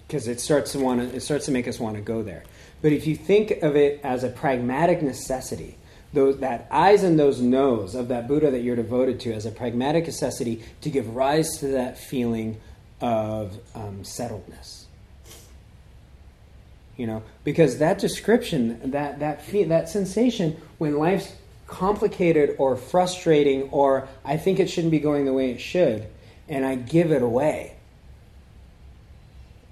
because 0.08 0.28
it 0.28 0.40
starts 0.40 0.74
to 0.74 0.80
want 0.80 1.02
to 1.02 1.16
it 1.16 1.22
starts 1.22 1.46
to 1.46 1.52
make 1.52 1.68
us 1.68 1.80
want 1.80 1.96
to 1.96 2.02
go 2.02 2.22
there. 2.22 2.44
But 2.82 2.92
if 2.92 3.08
you 3.08 3.16
think 3.16 3.52
of 3.64 3.76
it 3.76 4.00
as 4.04 4.24
a 4.24 4.30
pragmatic 4.30 5.02
necessity, 5.02 5.78
those, 6.14 6.40
that 6.40 6.68
eyes 6.72 7.04
and 7.04 7.18
those 7.18 7.40
knows 7.40 7.96
of 7.96 8.10
that 8.10 8.28
Buddha 8.28 8.52
that 8.52 8.62
you're 8.62 8.76
devoted 8.76 9.20
to 9.22 9.34
as 9.34 9.46
a 9.46 9.52
pragmatic 9.52 10.06
necessity 10.06 10.62
to 10.82 10.90
give 10.90 11.16
rise 11.16 11.58
to 11.60 11.68
that 11.68 11.98
feeling 11.98 12.60
of 13.00 13.58
um, 13.74 14.04
settledness. 14.04 14.86
You 16.98 17.08
know, 17.08 17.24
because 17.44 17.80
that 17.80 17.98
description, 17.98 18.92
that 18.92 19.20
that 19.20 19.44
fe- 19.44 19.64
that 19.64 19.90
sensation 19.90 20.62
when 20.78 20.98
life's 20.98 21.34
complicated 21.66 22.56
or 22.60 22.76
frustrating, 22.76 23.64
or 23.70 24.08
I 24.26 24.38
think 24.38 24.60
it 24.60 24.70
shouldn't 24.70 24.92
be 24.92 25.00
going 25.00 25.26
the 25.26 25.34
way 25.34 25.52
it 25.52 25.62
should, 25.62 26.08
and 26.50 26.66
I 26.66 26.76
give 26.76 27.12
it 27.12 27.24
away. 27.24 27.76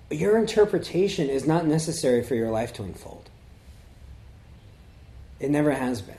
Your 0.10 0.38
interpretation 0.38 1.30
is 1.30 1.46
not 1.46 1.68
necessary 1.68 2.24
for 2.24 2.34
your 2.34 2.50
life 2.50 2.74
to 2.74 2.84
unfold. 2.84 3.30
It 5.40 5.52
never 5.52 5.72
has 5.72 6.02
been. 6.02 6.16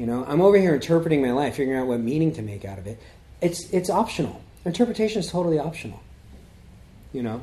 You 0.00 0.06
know, 0.06 0.24
I'm 0.26 0.40
over 0.40 0.56
here 0.56 0.72
interpreting 0.74 1.20
my 1.20 1.32
life, 1.32 1.56
figuring 1.56 1.78
out 1.78 1.86
what 1.86 2.00
meaning 2.00 2.32
to 2.36 2.40
make 2.40 2.64
out 2.64 2.78
of 2.78 2.86
it. 2.86 2.98
It's 3.42 3.68
it's 3.68 3.90
optional. 3.90 4.40
Interpretation 4.64 5.20
is 5.20 5.30
totally 5.30 5.58
optional. 5.58 6.00
You 7.12 7.22
know, 7.22 7.42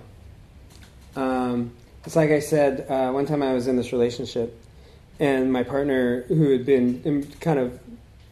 um, 1.16 1.74
it's 2.04 2.16
like 2.16 2.32
I 2.32 2.40
said 2.40 2.90
uh, 2.90 3.12
one 3.12 3.28
time 3.28 3.44
I 3.44 3.54
was 3.54 3.68
in 3.68 3.76
this 3.76 3.92
relationship, 3.92 4.60
and 5.20 5.54
my 5.54 5.62
partner, 5.62 6.24
who 6.24 6.50
had 6.50 6.66
been 6.66 7.00
in, 7.06 7.28
kind 7.42 7.60
of 7.60 7.80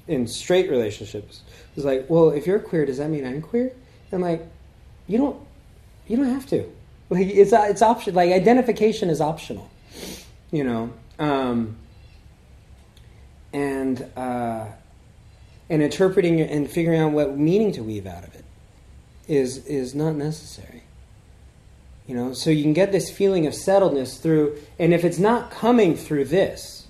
in 0.08 0.26
straight 0.26 0.72
relationships, 0.72 1.42
was 1.76 1.86
like, 1.86 2.10
"Well, 2.10 2.32
if 2.32 2.48
you're 2.48 2.58
queer, 2.58 2.88
does 2.88 2.98
that 2.98 3.12
mean 3.12 3.28
I'm 3.28 3.44
queer?" 3.44 3.74
And 4.12 4.14
I'm 4.14 4.22
like, 4.22 4.44
"You 5.06 5.20
don't, 5.20 5.40
you 6.08 6.18
don't 6.18 6.34
have 6.34 6.48
to. 6.48 6.68
Like, 7.12 7.28
it's 7.28 7.54
it's 7.54 7.84
optional. 7.84 8.16
Like 8.16 8.32
identification 8.32 9.12
is 9.12 9.22
optional. 9.22 9.70
You 10.50 10.64
know." 10.64 10.94
Um, 11.20 11.78
and 13.56 14.06
uh, 14.18 14.66
and 15.70 15.82
interpreting 15.82 16.42
and 16.42 16.70
figuring 16.70 17.00
out 17.00 17.14
what 17.14 17.38
meaning 17.38 17.72
to 17.72 17.82
weave 17.82 18.06
out 18.06 18.26
of 18.26 18.36
it 18.36 18.44
is 19.28 19.66
is 19.66 19.96
not 19.96 20.16
necessary. 20.16 20.84
You 22.06 22.16
know, 22.16 22.34
so 22.34 22.50
you 22.50 22.62
can 22.62 22.74
get 22.74 22.92
this 22.92 23.10
feeling 23.10 23.48
of 23.48 23.54
settledness 23.54 24.22
through, 24.22 24.60
and 24.78 24.94
if 24.94 25.04
it's 25.04 25.18
not 25.18 25.50
coming 25.50 25.96
through 25.96 26.26
this, 26.26 26.86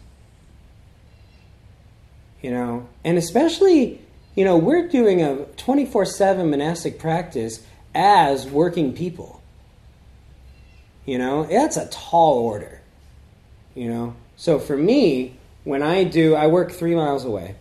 you 2.41 2.51
know, 2.51 2.89
and 3.05 3.18
especially, 3.18 4.01
you 4.36 4.43
know, 4.43 4.57
we're 4.57 4.89
doing 4.89 5.22
a 5.22 5.45
24 5.57 6.05
7 6.05 6.49
monastic 6.49 6.99
practice 6.99 7.66
as 7.93 8.47
working 8.47 8.91
people. 8.91 9.41
You 11.05 11.20
know, 11.20 11.43
that's 11.43 11.78
a 11.78 11.88
tall 11.89 12.39
order. 12.39 12.82
You 13.76 13.89
know, 13.89 14.16
so 14.36 14.57
for 14.57 14.76
me, 14.76 15.38
when 15.66 15.84
I 15.84 16.05
do, 16.05 16.36
I 16.36 16.47
work 16.47 16.72
three 16.72 16.95
miles 16.95 17.26
away. 17.26 17.55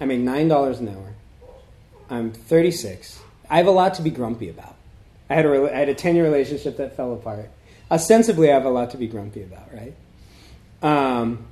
I 0.00 0.06
make 0.06 0.20
$9 0.20 0.78
an 0.78 0.88
hour. 0.88 1.14
I'm 2.08 2.32
36. 2.32 3.20
I 3.50 3.58
have 3.58 3.66
a 3.66 3.72
lot 3.72 3.94
to 3.94 4.02
be 4.02 4.10
grumpy 4.10 4.48
about. 4.48 4.76
I 5.28 5.34
had 5.34 5.44
a, 5.44 5.74
I 5.74 5.78
had 5.78 5.88
a 5.90 5.94
10 5.94 6.14
year 6.14 6.24
relationship 6.24 6.78
that 6.78 6.96
fell 6.96 7.12
apart. 7.12 7.50
Ostensibly, 7.90 8.50
I 8.50 8.54
have 8.54 8.64
a 8.64 8.70
lot 8.70 8.90
to 8.90 8.96
be 8.96 9.06
grumpy 9.06 9.42
about, 9.42 9.68
right? 9.74 9.94
Um, 10.82 11.46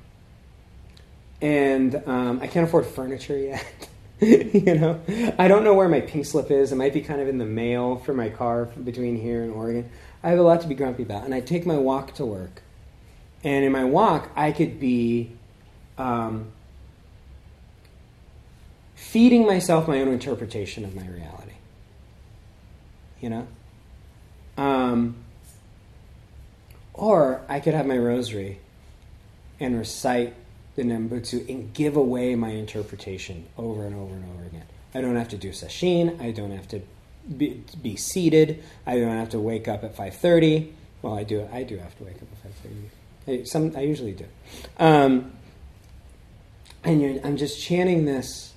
and 1.42 2.02
um, 2.06 2.40
I 2.40 2.46
can't 2.46 2.66
afford 2.66 2.86
furniture 2.86 3.36
yet. 3.36 3.88
you 4.20 4.74
know, 4.74 5.00
I 5.38 5.48
don't 5.48 5.64
know 5.64 5.74
where 5.74 5.88
my 5.88 6.00
pink 6.00 6.24
slip 6.24 6.50
is. 6.50 6.72
It 6.72 6.76
might 6.76 6.94
be 6.94 7.02
kind 7.02 7.20
of 7.20 7.28
in 7.28 7.38
the 7.38 7.44
mail 7.44 7.96
for 7.96 8.14
my 8.14 8.30
car 8.30 8.66
between 8.66 9.20
here 9.20 9.42
and 9.42 9.52
Oregon. 9.52 9.90
I 10.22 10.30
have 10.30 10.38
a 10.38 10.42
lot 10.42 10.60
to 10.62 10.68
be 10.68 10.74
grumpy 10.74 11.02
about. 11.02 11.24
And 11.24 11.34
I 11.34 11.40
take 11.40 11.66
my 11.66 11.76
walk 11.76 12.14
to 12.14 12.24
work. 12.24 12.62
And 13.44 13.64
in 13.64 13.72
my 13.72 13.84
walk, 13.84 14.30
I 14.34 14.52
could 14.52 14.80
be 14.80 15.35
um, 15.98 16.52
feeding 18.94 19.46
myself 19.46 19.88
my 19.88 20.00
own 20.00 20.08
interpretation 20.08 20.84
of 20.84 20.94
my 20.94 21.06
reality. 21.06 21.52
You 23.20 23.30
know? 23.30 23.46
Um, 24.58 25.16
or 26.94 27.42
I 27.48 27.60
could 27.60 27.74
have 27.74 27.86
my 27.86 27.98
rosary 27.98 28.58
and 29.60 29.78
recite 29.78 30.34
the 30.76 30.82
Nembutsu 30.82 31.48
and 31.48 31.72
give 31.72 31.96
away 31.96 32.34
my 32.34 32.50
interpretation 32.50 33.46
over 33.56 33.84
and 33.84 33.94
over 33.94 34.14
and 34.14 34.24
over 34.34 34.44
again. 34.44 34.66
I 34.94 35.00
don't 35.00 35.16
have 35.16 35.28
to 35.28 35.36
do 35.36 35.50
sesshin. 35.50 36.20
I 36.20 36.30
don't 36.30 36.52
have 36.52 36.68
to 36.68 36.80
be, 37.36 37.62
be 37.82 37.96
seated. 37.96 38.62
I 38.86 38.98
don't 38.98 39.16
have 39.16 39.30
to 39.30 39.40
wake 39.40 39.68
up 39.68 39.84
at 39.84 39.96
5.30. 39.96 40.72
Well, 41.02 41.14
I 41.14 41.24
do. 41.24 41.48
I 41.52 41.62
do 41.62 41.76
have 41.78 41.96
to 41.98 42.04
wake 42.04 42.16
up 42.16 42.28
at 42.44 42.52
5.30. 43.26 43.40
I, 43.40 43.44
some, 43.44 43.72
I 43.76 43.80
usually 43.80 44.12
do. 44.12 44.26
Um, 44.78 45.32
and 46.86 47.20
I'm 47.24 47.36
just 47.36 47.60
chanting 47.60 48.04
this 48.04 48.54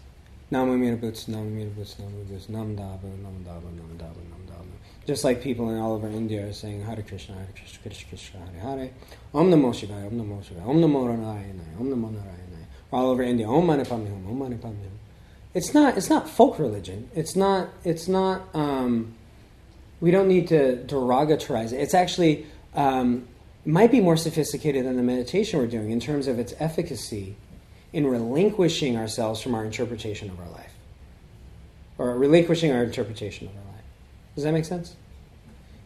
Namamida 0.51 0.99
Butsu, 0.99 1.29
Namamida 1.29 1.71
Butsu, 1.71 1.95
Namamida 2.01 2.25
Butsu, 2.29 2.49
Nam 2.49 2.75
Daba, 2.75 3.03
Nam 3.03 3.43
Daba, 3.43 3.63
Nam. 3.63 4.71
Just 5.07 5.23
like 5.23 5.41
people 5.41 5.71
in 5.71 5.79
all 5.79 5.93
over 5.93 6.07
India 6.07 6.47
are 6.47 6.53
saying 6.53 6.83
Hare 6.83 7.01
Krishna, 7.01 7.33
Hare 7.33 7.47
Krishna, 7.55 7.79
Krishna 7.81 8.09
Krishna, 8.09 8.39
Hare 8.39 8.77
Hare. 8.77 8.89
Om 9.33 9.49
Namo 9.49 9.73
Shivaya, 9.73 10.05
Om 10.05 10.19
Namo 10.19 10.43
Shivaya, 10.43 10.67
Om 10.67 10.77
Namo 10.77 11.17
Narayana, 11.17 11.63
Om 11.79 11.89
Namo 11.89 12.11
Narayana. 12.11 12.67
All 12.93 13.09
over 13.09 13.23
India, 13.23 13.47
Om 13.47 13.65
Mani 13.65 13.83
Padme 13.83 14.05
Hum, 14.05 14.27
Om 14.27 14.37
Mani 14.37 14.57
Padme 14.57 14.75
Hum. 14.75 14.99
It's 15.55 15.73
not, 15.73 15.97
it's 15.97 16.11
not 16.11 16.29
folk 16.29 16.59
religion. 16.59 17.09
It's 17.15 17.35
not, 17.35 17.69
it's 17.83 18.07
not, 18.07 18.43
um, 18.53 19.15
we 20.01 20.11
don't 20.11 20.27
need 20.27 20.47
to 20.49 20.83
derogatorize 20.85 21.73
it. 21.73 21.77
It's 21.77 21.95
actually, 21.95 22.45
um, 22.75 23.27
might 23.65 23.89
be 23.91 23.99
more 23.99 24.17
sophisticated 24.17 24.85
than 24.85 24.97
the 24.97 25.03
meditation 25.03 25.59
we're 25.59 25.67
doing 25.67 25.89
in 25.89 25.99
terms 25.99 26.27
of 26.27 26.37
its 26.37 26.53
efficacy 26.59 27.35
in 27.91 28.05
relinquishing 28.05 28.97
ourselves 28.97 29.41
from 29.41 29.55
our 29.55 29.65
interpretation 29.65 30.29
of 30.29 30.39
our 30.39 30.49
life, 30.49 30.73
or 31.97 32.15
relinquishing 32.17 32.71
our 32.71 32.83
interpretation 32.83 33.47
of 33.47 33.55
our 33.55 33.73
life. 33.73 33.83
Does 34.35 34.43
that 34.43 34.51
make 34.51 34.65
sense? 34.65 34.95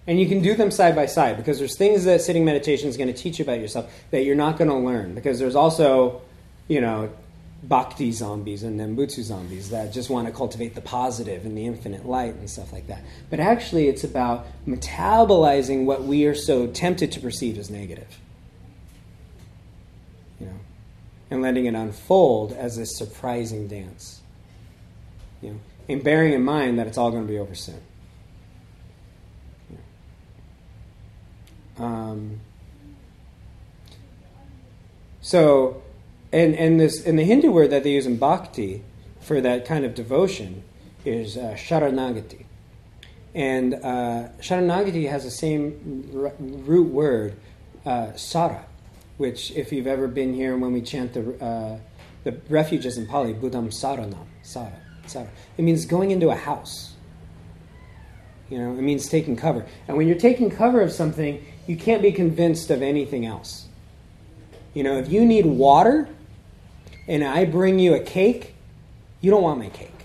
And 0.05 0.19
you 0.19 0.27
can 0.27 0.41
do 0.41 0.53
them 0.53 0.69
side 0.69 0.95
by 0.95 1.05
side 1.05 1.37
because 1.37 1.59
there's 1.59 1.77
things 1.77 2.03
that 2.03 2.21
sitting 2.21 2.43
meditation 2.43 2.89
is 2.89 2.97
going 2.97 3.07
to 3.07 3.13
teach 3.13 3.39
you 3.39 3.43
about 3.43 3.59
yourself 3.59 3.91
that 4.11 4.23
you're 4.23 4.35
not 4.35 4.57
going 4.57 4.69
to 4.69 4.75
learn 4.75 5.15
because 5.15 5.39
there's 5.39 5.55
also, 5.55 6.21
you 6.67 6.81
know, 6.81 7.09
bhakti 7.63 8.11
zombies 8.11 8.63
and 8.63 8.77
nembutsu 8.79 9.21
zombies 9.21 9.69
that 9.69 9.93
just 9.93 10.09
want 10.09 10.27
to 10.27 10.33
cultivate 10.33 10.75
the 10.75 10.81
positive 10.81 11.45
and 11.45 11.57
the 11.57 11.65
infinite 11.65 12.05
light 12.05 12.35
and 12.35 12.49
stuff 12.49 12.73
like 12.73 12.87
that. 12.87 13.01
But 13.29 13.39
actually, 13.39 13.87
it's 13.87 14.03
about 14.03 14.45
metabolizing 14.67 15.85
what 15.85 16.03
we 16.03 16.25
are 16.25 16.35
so 16.35 16.67
tempted 16.67 17.13
to 17.13 17.21
perceive 17.21 17.57
as 17.57 17.69
negative. 17.69 18.19
You 20.41 20.47
know, 20.47 20.59
and 21.29 21.41
letting 21.41 21.65
it 21.65 21.73
unfold 21.75 22.53
as 22.53 22.77
this 22.77 22.97
surprising 22.97 23.67
dance. 23.67 24.21
You 25.41 25.51
know, 25.51 25.59
and 25.89 26.03
bearing 26.03 26.33
in 26.33 26.43
mind 26.43 26.79
that 26.79 26.87
it's 26.87 26.97
all 26.97 27.11
going 27.11 27.23
to 27.23 27.31
be 27.31 27.39
over 27.39 27.55
soon. 27.55 27.81
Um, 31.77 32.39
so, 35.21 35.81
and 36.31 36.55
and 36.55 36.79
this 36.79 37.05
and 37.05 37.17
the 37.17 37.23
Hindu 37.23 37.51
word 37.51 37.71
that 37.71 37.83
they 37.83 37.91
use 37.91 38.05
in 38.05 38.17
bhakti 38.17 38.83
for 39.19 39.41
that 39.41 39.65
kind 39.65 39.83
of 39.85 39.95
devotion 39.95 40.63
is 41.05 41.35
uh, 41.37 41.55
sharanagati, 41.57 42.45
and 43.33 43.73
uh, 43.73 44.29
sharanagati 44.39 45.09
has 45.09 45.23
the 45.23 45.31
same 45.31 46.09
r- 46.15 46.33
root 46.39 46.89
word 46.89 47.37
uh, 47.85 48.13
sara, 48.15 48.65
which, 49.23 49.51
if 49.51 49.71
you've 49.71 49.87
ever 49.87 50.09
been 50.09 50.33
here 50.33 50.57
when 50.57 50.73
we 50.73 50.81
chant 50.81 51.13
the, 51.13 51.41
uh, 51.41 51.79
the 52.25 52.37
refuges 52.49 52.97
in 52.97 53.07
Pali, 53.07 53.31
Buddham 53.31 53.69
Saranam, 53.69 54.25
Sara, 54.41 54.77
Sara, 55.07 55.29
it 55.57 55.61
means 55.61 55.85
going 55.85 56.11
into 56.11 56.29
a 56.29 56.35
house. 56.35 56.95
You 58.49 58.57
know, 58.57 58.73
it 58.73 58.81
means 58.81 59.07
taking 59.07 59.37
cover. 59.37 59.65
And 59.87 59.95
when 59.95 60.09
you're 60.09 60.17
taking 60.17 60.51
cover 60.51 60.81
of 60.81 60.91
something, 60.91 61.41
you 61.67 61.77
can't 61.77 62.01
be 62.01 62.11
convinced 62.11 62.69
of 62.69 62.81
anything 62.81 63.25
else. 63.25 63.65
You 64.73 64.83
know, 64.83 64.97
if 64.97 65.09
you 65.09 65.25
need 65.25 65.45
water 65.45 66.09
and 67.07 67.23
I 67.23 67.45
bring 67.45 67.79
you 67.79 67.93
a 67.93 68.01
cake, 68.01 68.53
you 69.21 69.31
don't 69.31 69.41
want 69.41 69.57
my 69.57 69.69
cake. 69.69 70.03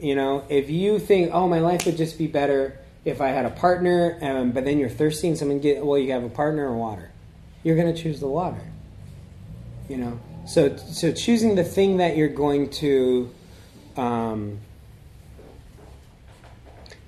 You 0.00 0.16
know, 0.16 0.44
if 0.48 0.68
you 0.68 0.98
think, 0.98 1.30
oh, 1.32 1.46
my 1.46 1.60
life 1.60 1.86
would 1.86 1.96
just 1.96 2.18
be 2.18 2.26
better 2.26 2.76
if 3.04 3.20
I 3.20 3.28
had 3.28 3.46
a 3.46 3.50
partner, 3.50 4.18
um, 4.20 4.50
but 4.50 4.64
then 4.64 4.78
you're 4.78 4.88
thirsty 4.88 5.28
and 5.28 5.38
someone 5.38 5.60
get, 5.60 5.86
well, 5.86 5.96
you 5.96 6.10
have 6.10 6.24
a 6.24 6.28
partner 6.28 6.68
or 6.68 6.76
water 6.76 7.09
you're 7.62 7.76
going 7.76 7.94
to 7.94 8.02
choose 8.02 8.20
the 8.20 8.28
water. 8.28 8.62
You 9.88 9.96
know, 9.96 10.20
so 10.46 10.76
so 10.76 11.12
choosing 11.12 11.56
the 11.56 11.64
thing 11.64 11.96
that 11.96 12.16
you're 12.16 12.28
going 12.28 12.70
to, 12.70 13.30
um, 13.96 14.60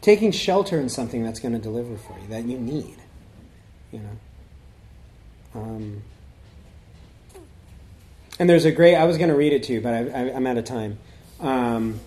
taking 0.01 0.33
shelter 0.33 0.81
in 0.81 0.89
something 0.89 1.23
that's 1.23 1.39
going 1.39 1.53
to 1.53 1.61
deliver 1.61 1.97
for 1.97 2.19
you 2.19 2.27
that 2.29 2.45
you 2.45 2.59
need. 2.59 2.97
You 3.93 4.01
know. 4.01 5.61
Um, 5.61 6.03
and 8.39 8.51
there's 8.51 8.65
a 8.65 8.73
great. 8.73 8.97
I 8.97 9.05
was 9.05 9.17
going 9.17 9.29
to 9.29 9.37
read 9.37 9.53
it 9.53 9.63
to 9.65 9.73
you, 9.73 9.81
but 9.81 9.95
I, 9.95 10.01
am 10.01 10.47
out 10.47 10.57
of 10.57 10.65
time. 10.65 10.99
Um, 11.39 12.01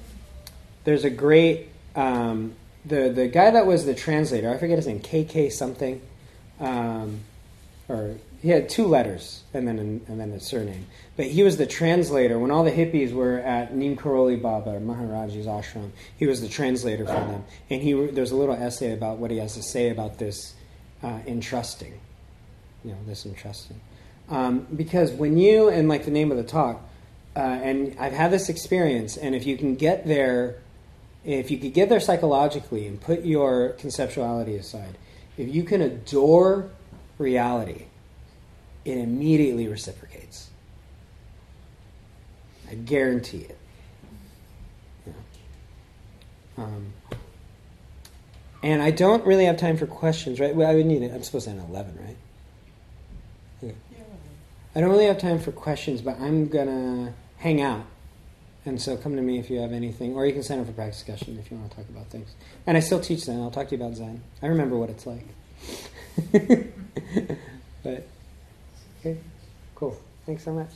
there's 0.83 1.05
a 1.05 1.09
great. 1.09 1.69
Um, 1.95 2.55
the 2.83 3.09
the 3.09 3.27
guy 3.27 3.51
that 3.51 3.65
was 3.65 3.85
the 3.85 3.95
translator. 3.95 4.49
I 4.49 4.57
forget 4.57 4.77
his 4.77 4.87
name. 4.87 4.99
KK 4.99 5.51
something. 5.51 6.01
Or 7.87 8.15
he 8.41 8.49
had 8.49 8.69
two 8.69 8.85
letters 8.85 9.43
and 9.53 9.67
then 9.67 9.79
and 9.79 10.19
then 10.19 10.31
a 10.31 10.39
surname. 10.39 10.85
But 11.17 11.27
he 11.27 11.43
was 11.43 11.57
the 11.57 11.65
translator 11.65 12.37
when 12.37 12.51
all 12.51 12.63
the 12.63 12.71
hippies 12.71 13.13
were 13.13 13.39
at 13.39 13.75
Neem 13.75 13.95
Karoli 13.95 14.41
Baba 14.41 14.79
Maharaji's 14.79 15.45
ashram. 15.45 15.91
He 16.17 16.25
was 16.25 16.41
the 16.41 16.47
translator 16.47 17.05
for 17.05 17.13
them, 17.13 17.43
and 17.69 17.81
he 17.81 17.93
there's 18.07 18.31
a 18.31 18.35
little 18.35 18.55
essay 18.55 18.91
about 18.93 19.17
what 19.17 19.31
he 19.31 19.37
has 19.37 19.53
to 19.55 19.63
say 19.63 19.89
about 19.89 20.17
this 20.17 20.55
uh, 21.03 21.19
entrusting, 21.27 21.93
you 22.83 22.91
know, 22.91 22.97
this 23.07 23.25
entrusting, 23.25 23.79
um, 24.29 24.67
because 24.75 25.11
when 25.11 25.37
you 25.37 25.69
and 25.69 25.87
like 25.87 26.05
the 26.05 26.11
name 26.11 26.31
of 26.31 26.37
the 26.37 26.43
talk, 26.43 26.81
uh, 27.35 27.39
and 27.39 27.95
I've 27.99 28.13
had 28.13 28.31
this 28.31 28.49
experience, 28.49 29.17
and 29.17 29.35
if 29.35 29.45
you 29.45 29.57
can 29.57 29.75
get 29.75 30.07
there, 30.07 30.55
if 31.23 31.51
you 31.51 31.57
could 31.57 31.73
get 31.73 31.89
there 31.89 31.99
psychologically 31.99 32.87
and 32.87 32.99
put 32.99 33.25
your 33.25 33.75
conceptuality 33.79 34.57
aside, 34.59 34.97
if 35.37 35.53
you 35.53 35.63
can 35.63 35.81
adore 35.81 36.69
reality 37.17 37.85
it 38.85 38.99
immediately 38.99 39.67
reciprocates. 39.67 40.49
I 42.69 42.75
guarantee 42.75 43.39
it. 43.39 43.57
Yeah. 45.05 45.13
Um, 46.57 46.93
and 48.61 48.81
I 48.81 48.91
don't 48.91 49.25
really 49.25 49.45
have 49.45 49.57
time 49.57 49.75
for 49.77 49.87
questions, 49.87 50.39
right? 50.39 50.55
Well, 50.55 50.69
I 50.69 50.75
would 50.75 50.85
need 50.85 51.01
it. 51.01 51.11
I'm 51.13 51.23
supposed 51.23 51.45
to 51.45 51.51
end 51.51 51.61
at 51.61 51.69
11, 51.69 51.97
right? 51.99 52.17
Okay. 53.63 53.75
I 54.75 54.81
don't 54.81 54.89
really 54.89 55.05
have 55.05 55.19
time 55.19 55.39
for 55.39 55.51
questions, 55.51 56.01
but 56.01 56.19
I'm 56.19 56.47
going 56.47 56.67
to 56.67 57.13
hang 57.37 57.61
out. 57.61 57.85
And 58.65 58.81
so 58.81 58.97
come 58.97 59.15
to 59.15 59.21
me 59.21 59.37
if 59.39 59.49
you 59.49 59.59
have 59.59 59.71
anything, 59.71 60.15
or 60.15 60.25
you 60.25 60.33
can 60.33 60.41
sign 60.41 60.59
up 60.59 60.65
for 60.65 60.71
practice 60.71 61.03
discussion 61.03 61.37
if 61.39 61.51
you 61.51 61.57
want 61.57 61.71
to 61.71 61.77
talk 61.77 61.89
about 61.89 62.07
things. 62.07 62.33
And 62.65 62.75
I 62.75 62.79
still 62.79 62.99
teach 62.99 63.19
Zen. 63.19 63.39
I'll 63.41 63.51
talk 63.51 63.69
to 63.69 63.75
you 63.75 63.83
about 63.83 63.95
Zen. 63.95 64.23
I 64.41 64.47
remember 64.47 64.75
what 64.77 64.89
it's 64.89 65.05
like. 65.05 65.25
but, 67.83 68.07
okay, 68.99 69.17
cool. 69.75 69.97
Thanks 70.25 70.43
so 70.43 70.53
much. 70.53 70.71